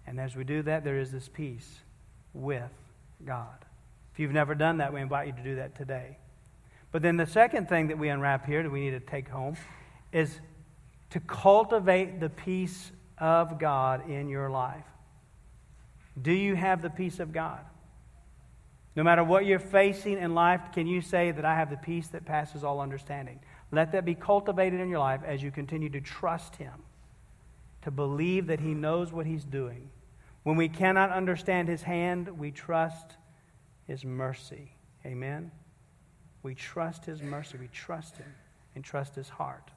And 0.06 0.20
as 0.20 0.36
we 0.36 0.44
do 0.44 0.62
that, 0.64 0.84
there 0.84 1.00
is 1.00 1.12
this 1.12 1.30
peace 1.30 1.80
with 2.34 2.72
God. 3.26 3.66
If 4.14 4.20
you've 4.20 4.32
never 4.32 4.56
done 4.56 4.78
that, 4.78 4.94
we 4.94 5.02
invite 5.02 5.28
you 5.28 5.34
to 5.34 5.44
do 5.44 5.56
that 5.56 5.76
today. 5.76 6.18
But 6.92 7.02
then 7.02 7.18
the 7.18 7.28
second 7.28 7.70
thing 7.70 7.88
that 7.88 7.98
we 7.98 8.10
unwrap 8.10 8.46
here 8.46 8.64
that 8.64 8.72
we 8.72 8.82
need 8.82 8.92
to 8.92 9.00
take 9.00 9.30
home 9.30 9.56
is 10.12 10.40
to 11.12 11.20
cultivate 11.20 12.20
the 12.20 12.30
peace 12.30 12.92
of 13.18 13.60
God 13.60 14.10
in 14.10 14.30
your 14.30 14.50
life. 14.50 14.86
Do 16.20 16.32
you 16.32 16.56
have 16.56 16.82
the 16.82 16.90
peace 16.90 17.20
of 17.20 17.32
God? 17.32 17.60
No 18.96 19.04
matter 19.04 19.24
what 19.24 19.46
you're 19.46 19.60
facing 19.60 20.18
in 20.18 20.34
life, 20.34 20.62
can 20.74 20.88
you 20.88 21.02
say 21.02 21.32
that 21.32 21.46
I 21.46 21.56
have 21.56 21.70
the 21.70 21.78
peace 21.78 22.08
that 22.10 22.26
passes 22.26 22.64
all 22.64 22.82
understanding? 22.82 23.40
Let 23.72 23.92
that 23.92 24.06
be 24.06 24.16
cultivated 24.16 24.80
in 24.80 24.90
your 24.90 25.00
life 25.00 25.22
as 25.26 25.44
you 25.44 25.52
continue 25.52 25.90
to 25.90 26.02
trust 26.02 26.56
Him, 26.56 26.74
to 27.84 27.92
believe 27.92 28.48
that 28.48 28.60
He 28.60 28.74
knows 28.74 29.12
what 29.12 29.26
He's 29.26 29.46
doing. 29.46 29.90
When 30.44 30.56
we 30.56 30.70
cannot 30.70 31.12
understand 31.12 31.68
His 31.68 31.84
hand, 31.84 32.40
we 32.40 32.52
trust 32.52 33.18
His 33.86 34.04
mercy. 34.04 34.72
Amen? 35.06 35.52
We 36.42 36.56
trust 36.56 37.06
His 37.06 37.22
mercy. 37.22 37.58
We 37.60 37.68
trust 37.68 38.18
Him 38.18 38.34
and 38.74 38.84
trust 38.84 39.16
His 39.16 39.30
heart. 39.30 39.72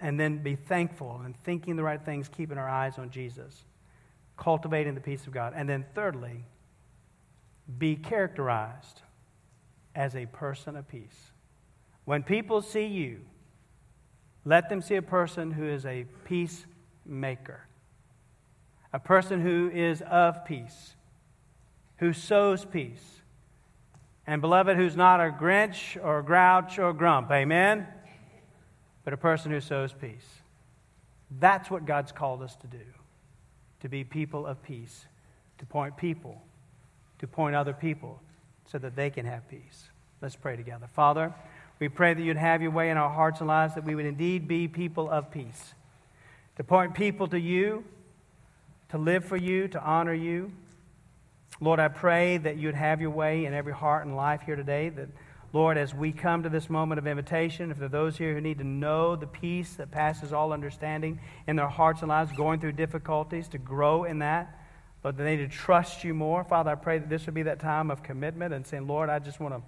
And 0.00 0.18
then 0.20 0.38
be 0.38 0.56
thankful 0.56 1.20
and 1.24 1.34
thinking 1.42 1.76
the 1.76 1.82
right 1.82 2.02
things, 2.02 2.28
keeping 2.28 2.58
our 2.58 2.68
eyes 2.68 2.98
on 2.98 3.10
Jesus, 3.10 3.64
cultivating 4.36 4.94
the 4.94 5.00
peace 5.00 5.26
of 5.26 5.32
God. 5.32 5.52
And 5.56 5.68
then, 5.68 5.84
thirdly, 5.94 6.44
be 7.78 7.96
characterized 7.96 9.02
as 9.94 10.16
a 10.16 10.26
person 10.26 10.76
of 10.76 10.88
peace. 10.88 11.32
When 12.04 12.22
people 12.22 12.62
see 12.62 12.86
you, 12.86 13.20
let 14.44 14.68
them 14.68 14.80
see 14.80 14.96
a 14.96 15.02
person 15.02 15.52
who 15.52 15.64
is 15.64 15.84
a 15.84 16.06
peacemaker, 16.24 17.66
a 18.92 18.98
person 18.98 19.40
who 19.40 19.70
is 19.70 20.02
of 20.02 20.44
peace, 20.44 20.94
who 21.98 22.12
sows 22.12 22.64
peace. 22.64 23.20
And, 24.26 24.40
beloved, 24.40 24.76
who's 24.76 24.96
not 24.96 25.20
a 25.20 25.30
Grinch 25.30 26.02
or 26.02 26.20
a 26.20 26.24
grouch 26.24 26.78
or 26.78 26.92
grump, 26.92 27.30
amen? 27.30 27.86
But 29.04 29.12
a 29.12 29.16
person 29.16 29.50
who 29.50 29.60
sows 29.60 29.92
peace. 29.92 30.26
That's 31.38 31.70
what 31.70 31.84
God's 31.84 32.12
called 32.12 32.42
us 32.42 32.56
to 32.56 32.66
do 32.66 32.78
to 33.80 33.88
be 33.88 34.04
people 34.04 34.46
of 34.46 34.62
peace, 34.62 35.06
to 35.58 35.66
point 35.66 35.96
people, 35.96 36.42
to 37.18 37.26
point 37.26 37.56
other 37.56 37.72
people 37.72 38.20
so 38.66 38.78
that 38.78 38.94
they 38.94 39.10
can 39.10 39.24
have 39.24 39.48
peace. 39.48 39.88
Let's 40.20 40.36
pray 40.36 40.56
together. 40.56 40.86
Father, 40.92 41.32
We 41.80 41.88
pray 41.88 42.12
that 42.12 42.22
you'd 42.22 42.36
have 42.36 42.60
your 42.60 42.70
way 42.70 42.90
in 42.90 42.98
our 42.98 43.08
hearts 43.08 43.40
and 43.40 43.48
lives, 43.48 43.74
that 43.74 43.84
we 43.84 43.94
would 43.94 44.04
indeed 44.04 44.46
be 44.46 44.68
people 44.68 45.10
of 45.10 45.30
peace, 45.30 45.74
to 46.56 46.62
point 46.62 46.94
people 46.94 47.26
to 47.28 47.40
you, 47.40 47.84
to 48.90 48.98
live 48.98 49.24
for 49.24 49.38
you, 49.38 49.66
to 49.68 49.82
honor 49.82 50.12
you. 50.12 50.52
Lord, 51.58 51.80
I 51.80 51.88
pray 51.88 52.36
that 52.36 52.58
you'd 52.58 52.74
have 52.74 53.00
your 53.00 53.10
way 53.10 53.46
in 53.46 53.54
every 53.54 53.72
heart 53.72 54.04
and 54.04 54.14
life 54.14 54.42
here 54.42 54.56
today, 54.56 54.90
that 54.90 55.08
Lord, 55.54 55.78
as 55.78 55.94
we 55.94 56.12
come 56.12 56.42
to 56.42 56.50
this 56.50 56.68
moment 56.68 56.98
of 56.98 57.06
invitation, 57.06 57.70
if 57.70 57.78
there 57.78 57.86
are 57.86 57.88
those 57.88 58.18
here 58.18 58.34
who 58.34 58.42
need 58.42 58.58
to 58.58 58.64
know 58.64 59.16
the 59.16 59.26
peace 59.26 59.72
that 59.74 59.90
passes 59.90 60.34
all 60.34 60.52
understanding 60.52 61.18
in 61.46 61.56
their 61.56 61.68
hearts 61.68 62.02
and 62.02 62.10
lives, 62.10 62.30
going 62.32 62.60
through 62.60 62.72
difficulties, 62.72 63.48
to 63.48 63.58
grow 63.58 64.04
in 64.04 64.18
that, 64.18 64.60
but 65.02 65.16
they 65.16 65.36
need 65.36 65.50
to 65.50 65.56
trust 65.56 66.04
you 66.04 66.12
more. 66.12 66.44
Father, 66.44 66.70
I 66.70 66.74
pray 66.74 66.98
that 66.98 67.08
this 67.08 67.24
would 67.24 67.34
be 67.34 67.44
that 67.44 67.58
time 67.58 67.90
of 67.90 68.02
commitment 68.02 68.52
and 68.52 68.66
saying, 68.66 68.86
Lord, 68.86 69.08
I 69.08 69.18
just 69.18 69.40
want 69.40 69.54
to 69.54 69.62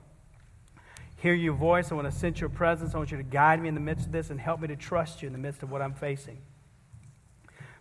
hear 1.23 1.35
your 1.35 1.55
voice. 1.55 1.93
I 1.93 1.95
want 1.95 2.11
to 2.11 2.19
sense 2.19 2.41
your 2.41 2.51
presence. 2.51 2.97
I 2.97 2.99
want 2.99 3.13
you 3.13 3.17
to 3.17 3.23
guide 3.23 3.63
me 3.63 3.69
in 3.69 3.75
the 3.75 3.81
midst 3.81 4.07
of 4.07 4.13
this 4.13 4.31
and 4.31 4.41
help 4.41 4.61
me 4.61 4.67
to 4.67 4.75
trust 4.75 5.23
you 5.23 5.29
in 5.29 5.33
the 5.33 5.39
midst 5.39 5.63
of 5.63 5.71
what 5.71 5.81
I'm 5.81 5.95
facing. 5.95 6.39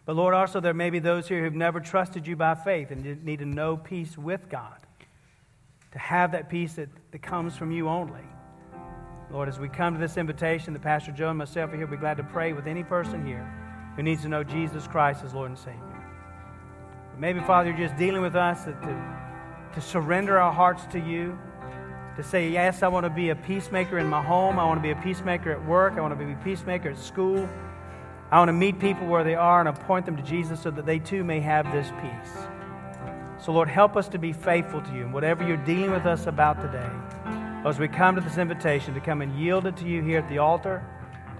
But 0.05 0.15
Lord, 0.15 0.35
also 0.35 0.59
there 0.59 0.75
may 0.75 0.91
be 0.91 0.99
those 0.99 1.27
here 1.27 1.43
who've 1.43 1.53
never 1.53 1.79
trusted 1.79 2.27
you 2.27 2.35
by 2.35 2.53
faith 2.53 2.91
and 2.91 3.25
need 3.25 3.39
to 3.39 3.45
know 3.45 3.77
peace 3.77 4.15
with 4.15 4.47
God 4.47 4.77
to 5.91 5.97
have 5.97 6.33
that 6.33 6.49
peace 6.49 6.73
that, 6.73 6.89
that 7.11 7.23
comes 7.23 7.57
from 7.57 7.71
you 7.71 7.89
only. 7.89 8.21
Lord, 9.31 9.49
as 9.49 9.59
we 9.59 9.69
come 9.69 9.95
to 9.95 9.99
this 9.99 10.17
invitation, 10.17 10.73
the 10.73 10.79
Pastor 10.79 11.11
Joe 11.11 11.29
and 11.29 11.37
myself 11.37 11.73
are 11.73 11.77
here, 11.77 11.87
we're 11.87 11.97
glad 11.97 12.17
to 12.17 12.23
pray 12.23 12.53
with 12.53 12.67
any 12.67 12.83
person 12.83 13.25
here 13.25 13.51
who 13.95 14.03
needs 14.03 14.21
to 14.21 14.29
know 14.29 14.43
Jesus 14.43 14.87
Christ 14.87 15.23
as 15.23 15.33
Lord 15.33 15.49
and 15.49 15.57
Savior. 15.57 16.05
But 17.11 17.19
maybe, 17.19 17.39
Father, 17.39 17.69
you're 17.69 17.87
just 17.87 17.97
dealing 17.97 18.21
with 18.21 18.35
us 18.35 18.65
to, 18.65 18.75
to 19.73 19.81
surrender 19.81 20.37
our 20.37 20.53
hearts 20.53 20.85
to 20.91 20.99
you, 20.99 21.39
to 22.17 22.23
say, 22.23 22.49
Yes, 22.49 22.83
I 22.83 22.87
want 22.87 23.05
to 23.05 23.09
be 23.09 23.29
a 23.29 23.35
peacemaker 23.35 23.97
in 23.97 24.07
my 24.07 24.21
home. 24.21 24.59
I 24.59 24.65
want 24.65 24.77
to 24.79 24.81
be 24.81 24.91
a 24.91 25.01
peacemaker 25.01 25.51
at 25.51 25.65
work. 25.65 25.93
I 25.97 26.01
want 26.01 26.17
to 26.17 26.25
be 26.25 26.31
a 26.31 26.35
peacemaker 26.43 26.89
at 26.89 26.97
school. 26.97 27.47
I 28.31 28.37
want 28.37 28.49
to 28.49 28.53
meet 28.53 28.79
people 28.79 29.07
where 29.07 29.23
they 29.23 29.35
are 29.35 29.59
and 29.59 29.67
appoint 29.69 30.05
them 30.05 30.15
to 30.15 30.23
Jesus 30.23 30.61
so 30.61 30.71
that 30.71 30.85
they 30.85 30.99
too 30.99 31.23
may 31.23 31.39
have 31.41 31.69
this 31.71 31.87
peace. 32.01 32.47
So, 33.43 33.51
Lord, 33.51 33.67
help 33.67 33.97
us 33.97 34.07
to 34.09 34.19
be 34.19 34.33
faithful 34.33 34.81
to 34.81 34.93
you 34.93 35.03
in 35.03 35.11
whatever 35.11 35.45
you're 35.45 35.57
dealing 35.57 35.91
with 35.91 36.05
us 36.05 36.27
about 36.27 36.61
today. 36.61 36.89
As 37.65 37.79
we 37.79 37.87
come 37.87 38.15
to 38.15 38.21
this 38.21 38.37
invitation 38.37 38.93
to 38.93 38.99
come 38.99 39.21
and 39.21 39.37
yield 39.37 39.65
it 39.65 39.75
to 39.77 39.85
you 39.85 40.01
here 40.01 40.19
at 40.19 40.29
the 40.29 40.37
altar, 40.37 40.85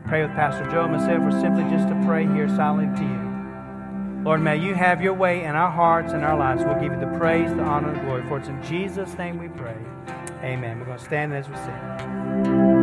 to 0.04 0.10
pray 0.10 0.22
with 0.22 0.32
Pastor 0.32 0.70
Joe 0.70 0.84
and 0.84 0.94
myself, 0.94 1.24
or 1.24 1.32
simply 1.40 1.64
just 1.66 1.88
to 1.88 2.04
pray 2.06 2.26
here 2.26 2.50
silently 2.50 2.98
to 3.00 3.04
you. 3.04 4.24
Lord, 4.24 4.42
may 4.42 4.58
you 4.58 4.76
have 4.76 5.02
your 5.02 5.14
way 5.14 5.44
in 5.44 5.56
our 5.56 5.72
hearts 5.72 6.14
and 6.14 6.24
our 6.24 6.38
lives. 6.38 6.64
We'll 6.64 6.80
give 6.80 6.92
you 6.92 7.00
the 7.00 7.18
praise, 7.18 7.52
the 7.56 7.64
honor, 7.64 7.90
and 7.90 7.98
the 7.98 8.02
glory. 8.02 8.24
For 8.28 8.38
it's 8.38 8.50
in 8.50 8.62
Jesus' 8.64 9.18
name 9.18 9.40
we 9.40 9.48
pray. 9.48 9.78
Amen. 10.44 10.80
We're 10.80 10.86
going 10.86 10.98
to 10.98 11.06
stand 11.06 11.34
as 11.34 11.48
we 11.48 11.56
sing. 11.56 12.81